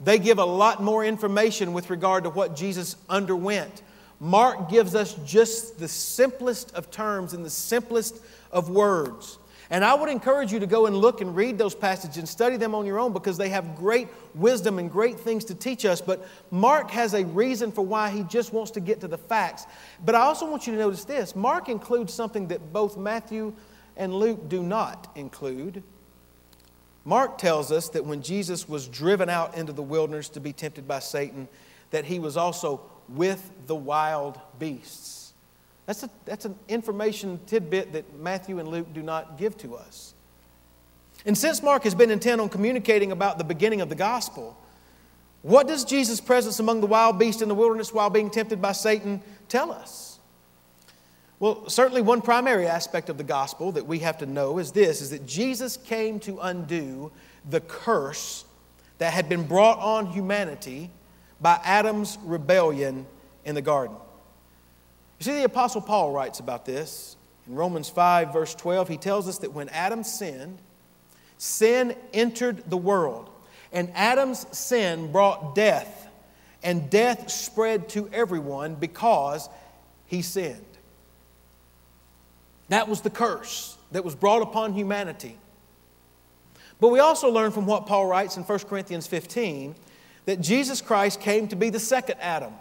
They 0.00 0.18
give 0.18 0.40
a 0.40 0.44
lot 0.44 0.82
more 0.82 1.04
information 1.04 1.72
with 1.72 1.88
regard 1.88 2.24
to 2.24 2.30
what 2.30 2.56
Jesus 2.56 2.96
underwent. 3.08 3.82
Mark 4.18 4.68
gives 4.68 4.96
us 4.96 5.14
just 5.24 5.78
the 5.78 5.86
simplest 5.86 6.74
of 6.74 6.90
terms 6.90 7.34
and 7.34 7.44
the 7.44 7.50
simplest 7.50 8.20
of 8.50 8.68
words. 8.68 9.38
And 9.72 9.86
I 9.86 9.94
would 9.94 10.10
encourage 10.10 10.52
you 10.52 10.60
to 10.60 10.66
go 10.66 10.84
and 10.84 10.94
look 10.94 11.22
and 11.22 11.34
read 11.34 11.56
those 11.56 11.74
passages 11.74 12.18
and 12.18 12.28
study 12.28 12.58
them 12.58 12.74
on 12.74 12.84
your 12.84 12.98
own 12.98 13.14
because 13.14 13.38
they 13.38 13.48
have 13.48 13.74
great 13.74 14.06
wisdom 14.34 14.78
and 14.78 14.92
great 14.92 15.18
things 15.18 15.46
to 15.46 15.54
teach 15.54 15.86
us. 15.86 16.02
But 16.02 16.28
Mark 16.50 16.90
has 16.90 17.14
a 17.14 17.24
reason 17.24 17.72
for 17.72 17.80
why 17.80 18.10
he 18.10 18.22
just 18.24 18.52
wants 18.52 18.72
to 18.72 18.80
get 18.80 19.00
to 19.00 19.08
the 19.08 19.16
facts. 19.16 19.64
But 20.04 20.14
I 20.14 20.20
also 20.20 20.48
want 20.48 20.66
you 20.66 20.74
to 20.74 20.78
notice 20.78 21.06
this 21.06 21.34
Mark 21.34 21.70
includes 21.70 22.12
something 22.12 22.48
that 22.48 22.70
both 22.70 22.98
Matthew 22.98 23.54
and 23.96 24.14
Luke 24.14 24.46
do 24.50 24.62
not 24.62 25.10
include. 25.14 25.82
Mark 27.06 27.38
tells 27.38 27.72
us 27.72 27.88
that 27.88 28.04
when 28.04 28.20
Jesus 28.20 28.68
was 28.68 28.86
driven 28.86 29.30
out 29.30 29.56
into 29.56 29.72
the 29.72 29.82
wilderness 29.82 30.28
to 30.30 30.40
be 30.40 30.52
tempted 30.52 30.86
by 30.86 30.98
Satan, 30.98 31.48
that 31.92 32.04
he 32.04 32.18
was 32.18 32.36
also 32.36 32.82
with 33.08 33.50
the 33.66 33.74
wild 33.74 34.38
beasts. 34.58 35.21
That's, 35.86 36.02
a, 36.02 36.10
that's 36.24 36.44
an 36.44 36.56
information 36.68 37.40
tidbit 37.46 37.92
that 37.92 38.18
Matthew 38.18 38.58
and 38.58 38.68
Luke 38.68 38.92
do 38.94 39.02
not 39.02 39.36
give 39.36 39.56
to 39.58 39.74
us. 39.76 40.14
And 41.26 41.36
since 41.36 41.62
Mark 41.62 41.84
has 41.84 41.94
been 41.94 42.10
intent 42.10 42.40
on 42.40 42.48
communicating 42.48 43.12
about 43.12 43.38
the 43.38 43.44
beginning 43.44 43.80
of 43.80 43.88
the 43.88 43.94
gospel, 43.94 44.56
what 45.42 45.66
does 45.66 45.84
Jesus' 45.84 46.20
presence 46.20 46.60
among 46.60 46.80
the 46.80 46.86
wild 46.86 47.18
beasts 47.18 47.42
in 47.42 47.48
the 47.48 47.54
wilderness 47.54 47.92
while 47.92 48.10
being 48.10 48.30
tempted 48.30 48.62
by 48.62 48.72
Satan 48.72 49.20
tell 49.48 49.72
us? 49.72 50.20
Well, 51.40 51.68
certainly 51.68 52.02
one 52.02 52.22
primary 52.22 52.68
aspect 52.68 53.08
of 53.08 53.18
the 53.18 53.24
gospel 53.24 53.72
that 53.72 53.84
we 53.84 53.98
have 54.00 54.18
to 54.18 54.26
know 54.26 54.58
is 54.58 54.70
this 54.70 55.00
is 55.00 55.10
that 55.10 55.26
Jesus 55.26 55.76
came 55.76 56.20
to 56.20 56.38
undo 56.38 57.10
the 57.50 57.60
curse 57.60 58.44
that 58.98 59.12
had 59.12 59.28
been 59.28 59.44
brought 59.44 59.80
on 59.80 60.06
humanity 60.06 60.90
by 61.40 61.60
Adam's 61.64 62.18
rebellion 62.22 63.06
in 63.44 63.56
the 63.56 63.62
garden. 63.62 63.96
You 65.22 65.26
see, 65.26 65.38
the 65.38 65.44
Apostle 65.44 65.82
Paul 65.82 66.10
writes 66.10 66.40
about 66.40 66.66
this. 66.66 67.14
In 67.46 67.54
Romans 67.54 67.88
5, 67.88 68.32
verse 68.32 68.56
12, 68.56 68.88
he 68.88 68.96
tells 68.96 69.28
us 69.28 69.38
that 69.38 69.52
when 69.52 69.68
Adam 69.68 70.02
sinned, 70.02 70.58
sin 71.38 71.94
entered 72.12 72.68
the 72.68 72.76
world, 72.76 73.30
and 73.72 73.92
Adam's 73.94 74.44
sin 74.50 75.12
brought 75.12 75.54
death, 75.54 76.08
and 76.64 76.90
death 76.90 77.30
spread 77.30 77.88
to 77.90 78.10
everyone 78.12 78.74
because 78.74 79.48
he 80.06 80.22
sinned. 80.22 80.66
That 82.70 82.88
was 82.88 83.02
the 83.02 83.10
curse 83.10 83.78
that 83.92 84.04
was 84.04 84.16
brought 84.16 84.42
upon 84.42 84.72
humanity. 84.72 85.38
But 86.80 86.88
we 86.88 86.98
also 86.98 87.30
learn 87.30 87.52
from 87.52 87.66
what 87.66 87.86
Paul 87.86 88.08
writes 88.08 88.36
in 88.36 88.42
1 88.42 88.58
Corinthians 88.58 89.06
15 89.06 89.76
that 90.24 90.40
Jesus 90.40 90.80
Christ 90.80 91.20
came 91.20 91.46
to 91.46 91.54
be 91.54 91.70
the 91.70 91.78
second 91.78 92.16
Adam. 92.20 92.54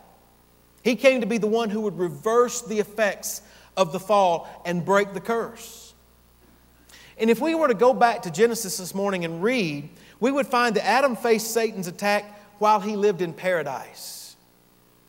He 0.83 0.95
came 0.95 1.21
to 1.21 1.27
be 1.27 1.37
the 1.37 1.47
one 1.47 1.69
who 1.69 1.81
would 1.81 1.97
reverse 1.97 2.61
the 2.61 2.79
effects 2.79 3.41
of 3.77 3.91
the 3.91 3.99
fall 3.99 4.49
and 4.65 4.83
break 4.83 5.13
the 5.13 5.19
curse. 5.19 5.93
And 7.17 7.29
if 7.29 7.39
we 7.39 7.53
were 7.53 7.67
to 7.67 7.73
go 7.73 7.93
back 7.93 8.23
to 8.23 8.31
Genesis 8.31 8.77
this 8.77 8.95
morning 8.95 9.25
and 9.25 9.43
read, 9.43 9.89
we 10.19 10.31
would 10.31 10.47
find 10.47 10.75
that 10.75 10.85
Adam 10.85 11.15
faced 11.15 11.51
Satan's 11.51 11.87
attack 11.87 12.39
while 12.59 12.79
he 12.79 12.95
lived 12.95 13.21
in 13.21 13.33
paradise. 13.33 14.35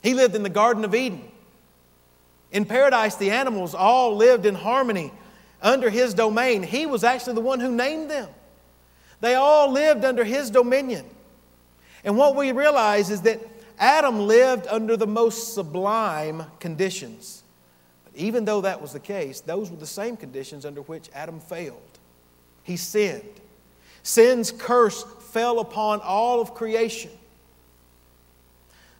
He 0.02 0.14
lived 0.14 0.35
in 0.35 0.42
the 0.42 0.50
Garden 0.50 0.85
of 0.85 0.94
Eden. 0.94 1.22
In 2.50 2.66
paradise, 2.66 3.16
the 3.16 3.30
animals 3.30 3.74
all 3.74 4.16
lived 4.16 4.44
in 4.44 4.54
harmony 4.54 5.12
under 5.62 5.88
his 5.88 6.12
domain. 6.12 6.62
He 6.62 6.87
was 6.87 7.04
actually 7.04 7.35
the 7.35 7.40
one 7.40 7.61
who 7.61 7.70
named 7.70 8.11
them. 8.11 8.28
They 9.20 9.35
all 9.35 9.70
lived 9.70 10.04
under 10.04 10.24
his 10.24 10.50
dominion. 10.50 11.06
And 12.04 12.18
what 12.18 12.35
we 12.35 12.52
realize 12.52 13.11
is 13.11 13.22
that 13.22 13.40
Adam 13.83 14.29
lived 14.29 14.68
under 14.68 14.97
the 14.97 15.09
most 15.09 15.55
sublime 15.55 16.45
conditions. 16.61 17.42
But 18.05 18.14
even 18.14 18.45
though 18.45 18.61
that 18.61 18.81
was 18.81 18.92
the 18.92 19.01
case, 19.01 19.40
those 19.40 19.73
were 19.73 19.77
the 19.77 19.88
same 19.88 20.16
conditions 20.16 20.64
under 20.64 20.83
which 20.83 21.11
Adam 21.12 21.40
failed. 21.40 21.99
He 22.62 22.77
sinned. 22.77 23.40
Sin's 24.05 24.53
curse 24.53 25.05
fell 25.33 25.59
upon 25.59 26.01
all 26.01 26.40
of 26.40 26.55
creation. 26.55 27.11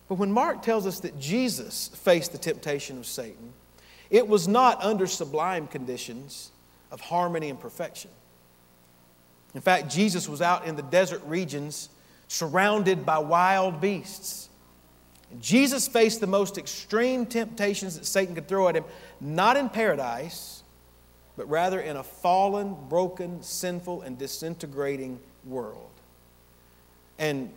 But 0.09 0.17
when 0.17 0.33
Mark 0.33 0.63
tells 0.63 0.85
us 0.85 0.99
that 1.01 1.17
Jesus 1.21 1.87
faced 1.95 2.33
the 2.33 2.39
temptation 2.39 2.99
of 2.99 3.07
Satan, 3.07 3.53
it 4.11 4.27
was 4.27 4.49
not 4.49 4.83
under 4.83 5.07
sublime 5.07 5.69
conditions 5.69 6.51
of 6.91 7.01
harmony 7.01 7.51
and 7.51 7.61
perfection. 7.61 8.11
In 9.55 9.61
fact, 9.61 9.93
Jesus 9.93 10.29
was 10.29 10.43
out 10.43 10.67
in 10.67 10.75
the 10.75 10.83
desert 10.83 11.23
regions 11.25 11.89
surrounded 12.27 13.07
by 13.07 13.19
wild 13.19 13.81
beasts. 13.81 14.49
Jesus 15.41 15.89
faced 15.89 16.21
the 16.21 16.27
most 16.27 16.59
extreme 16.59 17.27
temptations 17.27 17.99
that 17.99 18.05
Satan 18.05 18.35
could 18.35 18.49
throw 18.49 18.69
at 18.69 18.77
him, 18.77 18.85
not 19.21 19.57
in 19.57 19.69
paradise, 19.69 20.63
but 21.37 21.49
rather 21.49 21.81
in 21.81 21.97
a 21.97 22.03
fallen, 22.03 22.77
broken, 22.89 23.43
sinful, 23.43 24.03
and 24.03 24.19
disintegrating 24.19 25.19
world. 25.47 25.91
And 27.19 27.51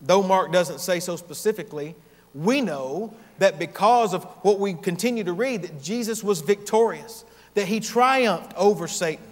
though 0.00 0.22
Mark 0.22 0.52
doesn't 0.52 0.80
say 0.80 1.00
so 1.00 1.16
specifically, 1.16 1.94
we 2.34 2.60
know 2.60 3.14
that 3.38 3.58
because 3.58 4.14
of 4.14 4.24
what 4.42 4.58
we 4.58 4.74
continue 4.74 5.24
to 5.24 5.32
read, 5.32 5.62
that 5.62 5.82
Jesus 5.82 6.22
was 6.22 6.40
victorious, 6.40 7.24
that 7.54 7.66
he 7.66 7.80
triumphed 7.80 8.52
over 8.56 8.86
Satan. 8.86 9.24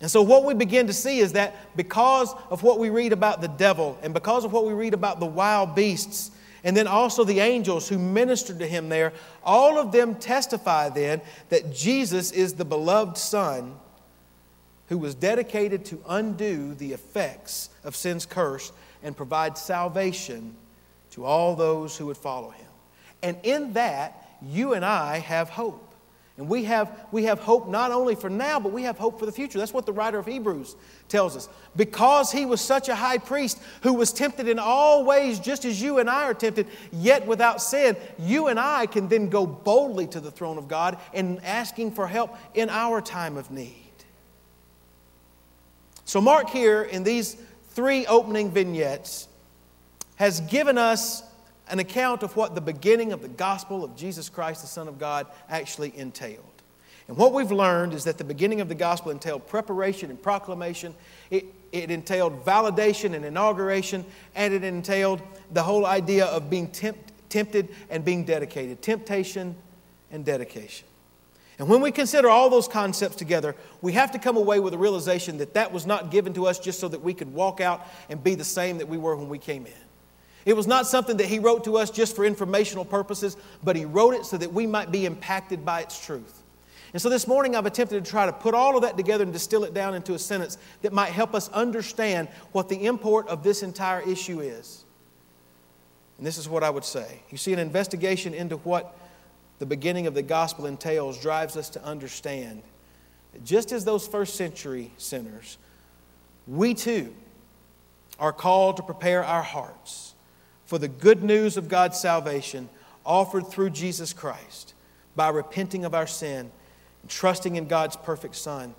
And 0.00 0.10
so, 0.10 0.22
what 0.22 0.44
we 0.44 0.54
begin 0.54 0.86
to 0.86 0.92
see 0.92 1.18
is 1.18 1.32
that 1.32 1.76
because 1.76 2.32
of 2.50 2.62
what 2.62 2.78
we 2.78 2.88
read 2.88 3.12
about 3.12 3.40
the 3.40 3.48
devil 3.48 3.98
and 4.02 4.14
because 4.14 4.44
of 4.44 4.52
what 4.52 4.64
we 4.64 4.72
read 4.72 4.94
about 4.94 5.18
the 5.18 5.26
wild 5.26 5.74
beasts, 5.74 6.30
and 6.64 6.76
then 6.76 6.86
also 6.86 7.24
the 7.24 7.40
angels 7.40 7.88
who 7.88 7.98
ministered 7.98 8.58
to 8.60 8.66
him 8.66 8.88
there, 8.88 9.12
all 9.42 9.78
of 9.78 9.92
them 9.92 10.14
testify 10.16 10.88
then 10.88 11.20
that 11.48 11.72
Jesus 11.72 12.30
is 12.30 12.54
the 12.54 12.64
beloved 12.64 13.16
Son 13.16 13.74
who 14.88 14.98
was 14.98 15.14
dedicated 15.14 15.84
to 15.86 16.02
undo 16.08 16.74
the 16.74 16.92
effects 16.92 17.70
of 17.84 17.94
sin's 17.94 18.26
curse 18.26 18.72
and 19.02 19.16
provide 19.16 19.56
salvation 19.56 20.54
to 21.10 21.24
all 21.24 21.54
those 21.54 21.96
who 21.96 22.06
would 22.06 22.16
follow 22.16 22.50
him. 22.50 22.66
And 23.22 23.36
in 23.42 23.74
that, 23.74 24.28
you 24.42 24.74
and 24.74 24.84
I 24.84 25.18
have 25.18 25.48
hope. 25.50 25.87
And 26.38 26.48
we 26.48 26.64
have, 26.64 26.96
we 27.10 27.24
have 27.24 27.40
hope 27.40 27.68
not 27.68 27.90
only 27.90 28.14
for 28.14 28.30
now, 28.30 28.60
but 28.60 28.70
we 28.70 28.84
have 28.84 28.96
hope 28.96 29.18
for 29.18 29.26
the 29.26 29.32
future. 29.32 29.58
That's 29.58 29.74
what 29.74 29.86
the 29.86 29.92
writer 29.92 30.20
of 30.20 30.26
Hebrews 30.26 30.76
tells 31.08 31.36
us. 31.36 31.48
Because 31.74 32.30
he 32.30 32.46
was 32.46 32.60
such 32.60 32.88
a 32.88 32.94
high 32.94 33.18
priest 33.18 33.60
who 33.82 33.92
was 33.94 34.12
tempted 34.12 34.46
in 34.46 34.60
all 34.60 35.04
ways, 35.04 35.40
just 35.40 35.64
as 35.64 35.82
you 35.82 35.98
and 35.98 36.08
I 36.08 36.22
are 36.26 36.34
tempted, 36.34 36.68
yet 36.92 37.26
without 37.26 37.60
sin, 37.60 37.96
you 38.20 38.46
and 38.46 38.58
I 38.58 38.86
can 38.86 39.08
then 39.08 39.30
go 39.30 39.46
boldly 39.46 40.06
to 40.06 40.20
the 40.20 40.30
throne 40.30 40.58
of 40.58 40.68
God 40.68 40.98
and 41.12 41.44
asking 41.44 41.90
for 41.90 42.06
help 42.06 42.36
in 42.54 42.70
our 42.70 43.00
time 43.00 43.36
of 43.36 43.50
need. 43.50 43.74
So, 46.04 46.20
Mark 46.20 46.50
here 46.50 46.84
in 46.84 47.02
these 47.02 47.36
three 47.70 48.06
opening 48.06 48.52
vignettes 48.52 49.26
has 50.16 50.40
given 50.42 50.78
us 50.78 51.24
an 51.70 51.78
account 51.78 52.22
of 52.22 52.36
what 52.36 52.54
the 52.54 52.60
beginning 52.60 53.12
of 53.12 53.22
the 53.22 53.28
gospel 53.28 53.84
of 53.84 53.96
Jesus 53.96 54.28
Christ, 54.28 54.62
the 54.62 54.68
Son 54.68 54.88
of 54.88 54.98
God, 54.98 55.26
actually 55.48 55.96
entailed. 55.96 56.44
And 57.08 57.16
what 57.16 57.32
we've 57.32 57.50
learned 57.50 57.94
is 57.94 58.04
that 58.04 58.18
the 58.18 58.24
beginning 58.24 58.60
of 58.60 58.68
the 58.68 58.74
gospel 58.74 59.10
entailed 59.10 59.46
preparation 59.46 60.10
and 60.10 60.22
proclamation. 60.22 60.94
It, 61.30 61.46
it 61.72 61.90
entailed 61.90 62.44
validation 62.44 63.14
and 63.14 63.24
inauguration, 63.24 64.04
and 64.34 64.52
it 64.52 64.62
entailed 64.62 65.22
the 65.52 65.62
whole 65.62 65.86
idea 65.86 66.26
of 66.26 66.50
being 66.50 66.68
tempt, 66.68 67.12
tempted 67.28 67.74
and 67.90 68.04
being 68.04 68.24
dedicated 68.24 68.82
temptation 68.82 69.54
and 70.10 70.24
dedication. 70.24 70.86
And 71.58 71.68
when 71.68 71.80
we 71.80 71.90
consider 71.90 72.28
all 72.28 72.50
those 72.50 72.68
concepts 72.68 73.16
together, 73.16 73.56
we 73.82 73.92
have 73.94 74.12
to 74.12 74.18
come 74.18 74.36
away 74.36 74.60
with 74.60 74.74
a 74.74 74.78
realization 74.78 75.38
that 75.38 75.54
that 75.54 75.72
was 75.72 75.86
not 75.86 76.10
given 76.10 76.32
to 76.34 76.46
us 76.46 76.58
just 76.58 76.78
so 76.78 76.86
that 76.88 77.02
we 77.02 77.14
could 77.14 77.32
walk 77.34 77.60
out 77.60 77.86
and 78.08 78.22
be 78.22 78.36
the 78.36 78.44
same 78.44 78.78
that 78.78 78.88
we 78.88 78.96
were 78.96 79.16
when 79.16 79.28
we 79.28 79.38
came 79.38 79.66
in. 79.66 79.72
It 80.44 80.56
was 80.56 80.66
not 80.66 80.86
something 80.86 81.16
that 81.18 81.26
he 81.26 81.38
wrote 81.38 81.64
to 81.64 81.76
us 81.76 81.90
just 81.90 82.16
for 82.16 82.24
informational 82.24 82.84
purposes, 82.84 83.36
but 83.62 83.76
he 83.76 83.84
wrote 83.84 84.14
it 84.14 84.24
so 84.24 84.36
that 84.38 84.52
we 84.52 84.66
might 84.66 84.90
be 84.90 85.04
impacted 85.04 85.64
by 85.64 85.80
its 85.82 86.04
truth. 86.04 86.42
And 86.92 87.02
so 87.02 87.10
this 87.10 87.26
morning 87.26 87.54
I've 87.54 87.66
attempted 87.66 88.02
to 88.02 88.10
try 88.10 88.24
to 88.24 88.32
put 88.32 88.54
all 88.54 88.76
of 88.76 88.82
that 88.82 88.96
together 88.96 89.24
and 89.24 89.32
distill 89.32 89.64
it 89.64 89.74
down 89.74 89.94
into 89.94 90.14
a 90.14 90.18
sentence 90.18 90.56
that 90.82 90.92
might 90.92 91.10
help 91.10 91.34
us 91.34 91.48
understand 91.50 92.28
what 92.52 92.68
the 92.68 92.86
import 92.86 93.28
of 93.28 93.42
this 93.42 93.62
entire 93.62 94.00
issue 94.00 94.40
is. 94.40 94.84
And 96.16 96.26
this 96.26 96.38
is 96.38 96.48
what 96.48 96.64
I 96.64 96.70
would 96.70 96.84
say. 96.84 97.20
You 97.30 97.36
see, 97.36 97.52
an 97.52 97.58
investigation 97.58 98.32
into 98.32 98.56
what 98.58 98.96
the 99.58 99.66
beginning 99.66 100.06
of 100.06 100.14
the 100.14 100.22
gospel 100.22 100.66
entails 100.66 101.20
drives 101.20 101.56
us 101.56 101.68
to 101.70 101.84
understand 101.84 102.62
that 103.32 103.44
just 103.44 103.70
as 103.70 103.84
those 103.84 104.06
first 104.06 104.36
century 104.36 104.90
sinners, 104.96 105.58
we 106.46 106.74
too 106.74 107.14
are 108.18 108.32
called 108.32 108.78
to 108.78 108.82
prepare 108.82 109.22
our 109.22 109.42
hearts 109.42 110.14
for 110.68 110.78
the 110.78 110.86
good 110.86 111.24
news 111.24 111.56
of 111.56 111.66
God's 111.66 111.98
salvation 111.98 112.68
offered 113.02 113.46
through 113.46 113.70
Jesus 113.70 114.12
Christ 114.12 114.74
by 115.16 115.30
repenting 115.30 115.86
of 115.86 115.94
our 115.94 116.06
sin 116.06 116.50
and 117.00 117.10
trusting 117.10 117.56
in 117.56 117.68
God's 117.68 117.96
perfect 117.96 118.36
Son, 118.36 118.74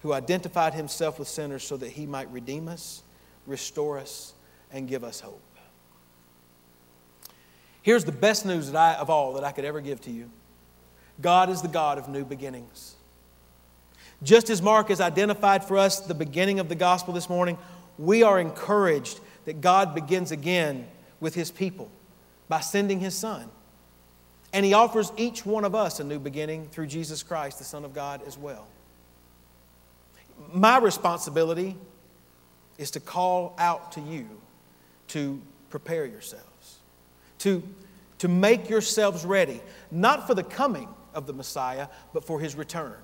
who 0.00 0.14
identified 0.14 0.72
himself 0.72 1.18
with 1.18 1.28
sinners 1.28 1.62
so 1.62 1.76
that 1.76 1.90
he 1.90 2.06
might 2.06 2.32
redeem 2.32 2.66
us, 2.66 3.02
restore 3.46 3.98
us, 3.98 4.32
and 4.72 4.88
give 4.88 5.04
us 5.04 5.20
hope. 5.20 5.42
Here's 7.82 8.06
the 8.06 8.12
best 8.12 8.46
news 8.46 8.72
that 8.72 8.78
I, 8.78 8.98
of 8.98 9.10
all 9.10 9.34
that 9.34 9.44
I 9.44 9.52
could 9.52 9.66
ever 9.66 9.82
give 9.82 10.00
to 10.02 10.10
you 10.10 10.30
God 11.20 11.50
is 11.50 11.60
the 11.60 11.68
God 11.68 11.98
of 11.98 12.08
new 12.08 12.24
beginnings. 12.24 12.94
Just 14.22 14.48
as 14.48 14.62
Mark 14.62 14.88
has 14.88 15.02
identified 15.02 15.62
for 15.62 15.76
us 15.76 16.00
the 16.00 16.14
beginning 16.14 16.58
of 16.58 16.70
the 16.70 16.74
gospel 16.74 17.12
this 17.12 17.28
morning, 17.28 17.58
we 17.98 18.22
are 18.22 18.40
encouraged 18.40 19.20
that 19.44 19.60
God 19.60 19.94
begins 19.94 20.30
again 20.30 20.86
with 21.20 21.34
his 21.34 21.50
people 21.50 21.90
by 22.48 22.60
sending 22.60 23.00
his 23.00 23.14
son. 23.14 23.48
And 24.52 24.64
he 24.64 24.72
offers 24.72 25.12
each 25.16 25.44
one 25.44 25.64
of 25.64 25.74
us 25.74 25.98
a 25.98 26.04
new 26.04 26.18
beginning 26.18 26.68
through 26.68 26.86
Jesus 26.86 27.22
Christ, 27.22 27.58
the 27.58 27.64
Son 27.64 27.84
of 27.84 27.92
God, 27.92 28.20
as 28.26 28.38
well. 28.38 28.66
My 30.52 30.78
responsibility 30.78 31.76
is 32.78 32.92
to 32.92 33.00
call 33.00 33.54
out 33.58 33.92
to 33.92 34.00
you 34.00 34.26
to 35.08 35.40
prepare 35.70 36.06
yourselves, 36.06 36.78
to, 37.40 37.62
to 38.18 38.28
make 38.28 38.68
yourselves 38.68 39.24
ready, 39.24 39.60
not 39.90 40.26
for 40.26 40.34
the 40.34 40.42
coming 40.42 40.88
of 41.14 41.26
the 41.26 41.32
Messiah, 41.32 41.88
but 42.12 42.24
for 42.24 42.40
his 42.40 42.54
return. 42.54 42.94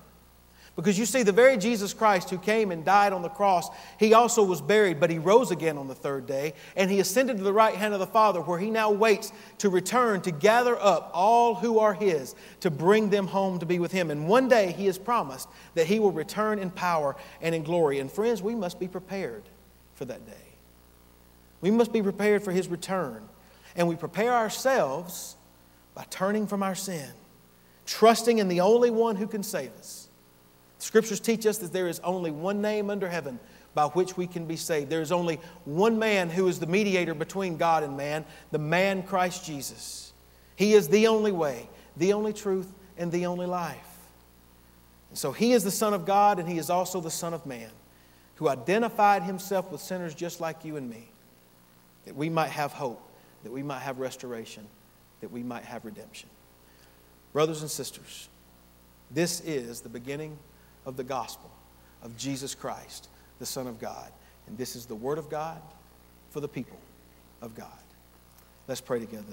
Because 0.77 0.97
you 0.97 1.05
see, 1.05 1.23
the 1.23 1.33
very 1.33 1.57
Jesus 1.57 1.93
Christ 1.93 2.29
who 2.29 2.37
came 2.37 2.71
and 2.71 2.85
died 2.85 3.11
on 3.11 3.21
the 3.21 3.29
cross, 3.29 3.69
he 3.99 4.13
also 4.13 4.41
was 4.41 4.61
buried, 4.61 5.01
but 5.01 5.09
he 5.09 5.19
rose 5.19 5.51
again 5.51 5.77
on 5.77 5.89
the 5.89 5.95
third 5.95 6.25
day, 6.25 6.53
and 6.77 6.89
he 6.89 7.01
ascended 7.01 7.37
to 7.37 7.43
the 7.43 7.51
right 7.51 7.75
hand 7.75 7.93
of 7.93 7.99
the 7.99 8.07
Father, 8.07 8.39
where 8.39 8.57
he 8.57 8.69
now 8.69 8.89
waits 8.89 9.33
to 9.57 9.69
return 9.69 10.21
to 10.21 10.31
gather 10.31 10.79
up 10.79 11.11
all 11.13 11.55
who 11.55 11.79
are 11.79 11.93
his, 11.93 12.35
to 12.61 12.71
bring 12.71 13.09
them 13.09 13.27
home 13.27 13.59
to 13.59 13.65
be 13.65 13.79
with 13.79 13.91
him. 13.91 14.11
And 14.11 14.29
one 14.29 14.47
day 14.47 14.71
he 14.71 14.85
has 14.85 14.97
promised 14.97 15.49
that 15.75 15.87
he 15.87 15.99
will 15.99 16.13
return 16.13 16.57
in 16.57 16.71
power 16.71 17.17
and 17.41 17.53
in 17.53 17.63
glory. 17.63 17.99
And 17.99 18.09
friends, 18.09 18.41
we 18.41 18.55
must 18.55 18.79
be 18.79 18.87
prepared 18.87 19.43
for 19.95 20.05
that 20.05 20.25
day. 20.25 20.33
We 21.59 21.69
must 21.69 21.91
be 21.91 22.01
prepared 22.01 22.43
for 22.43 22.51
his 22.51 22.69
return. 22.69 23.27
And 23.75 23.87
we 23.87 23.95
prepare 23.95 24.33
ourselves 24.33 25.35
by 25.95 26.05
turning 26.09 26.47
from 26.47 26.63
our 26.63 26.75
sin, 26.75 27.09
trusting 27.85 28.37
in 28.37 28.47
the 28.47 28.61
only 28.61 28.89
one 28.89 29.17
who 29.17 29.27
can 29.27 29.43
save 29.43 29.71
us. 29.77 30.00
Scriptures 30.81 31.19
teach 31.19 31.45
us 31.45 31.59
that 31.59 31.71
there 31.71 31.87
is 31.87 31.99
only 31.99 32.31
one 32.31 32.59
name 32.59 32.89
under 32.89 33.07
heaven 33.07 33.39
by 33.75 33.85
which 33.85 34.17
we 34.17 34.25
can 34.25 34.47
be 34.47 34.55
saved. 34.55 34.89
There 34.89 35.01
is 35.01 35.11
only 35.11 35.39
one 35.63 35.99
man 35.99 36.27
who 36.27 36.47
is 36.47 36.59
the 36.59 36.65
mediator 36.65 37.13
between 37.13 37.57
God 37.57 37.83
and 37.83 37.95
man, 37.95 38.25
the 38.49 38.57
man 38.57 39.03
Christ 39.03 39.45
Jesus. 39.45 40.11
He 40.55 40.73
is 40.73 40.87
the 40.87 41.05
only 41.05 41.31
way, 41.31 41.69
the 41.97 42.13
only 42.13 42.33
truth, 42.33 42.67
and 42.97 43.11
the 43.11 43.27
only 43.27 43.45
life. 43.45 43.77
And 45.09 45.19
so 45.19 45.31
he 45.31 45.53
is 45.53 45.63
the 45.63 45.69
Son 45.69 45.93
of 45.93 46.07
God, 46.07 46.39
and 46.39 46.49
he 46.49 46.57
is 46.57 46.71
also 46.71 46.99
the 46.99 47.11
Son 47.11 47.35
of 47.35 47.45
Man, 47.45 47.69
who 48.37 48.49
identified 48.49 49.21
himself 49.21 49.71
with 49.71 49.81
sinners 49.81 50.15
just 50.15 50.41
like 50.41 50.65
you 50.65 50.77
and 50.77 50.89
me, 50.89 51.09
that 52.05 52.15
we 52.15 52.27
might 52.27 52.49
have 52.49 52.73
hope, 52.73 52.99
that 53.43 53.51
we 53.51 53.61
might 53.61 53.81
have 53.81 53.99
restoration, 53.99 54.65
that 55.19 55.31
we 55.31 55.43
might 55.43 55.63
have 55.63 55.85
redemption. 55.85 56.27
Brothers 57.33 57.61
and 57.61 57.69
sisters, 57.69 58.29
this 59.11 59.41
is 59.41 59.81
the 59.81 59.89
beginning 59.89 60.39
of 60.85 60.97
the 60.97 61.03
gospel 61.03 61.51
of 62.03 62.17
Jesus 62.17 62.55
Christ, 62.55 63.09
the 63.39 63.45
Son 63.45 63.67
of 63.67 63.79
God. 63.79 64.11
And 64.47 64.57
this 64.57 64.75
is 64.75 64.85
the 64.85 64.95
Word 64.95 65.17
of 65.17 65.29
God 65.29 65.61
for 66.31 66.39
the 66.39 66.47
people 66.47 66.77
of 67.41 67.55
God. 67.55 67.67
Let's 68.67 68.81
pray 68.81 68.99
together. 68.99 69.25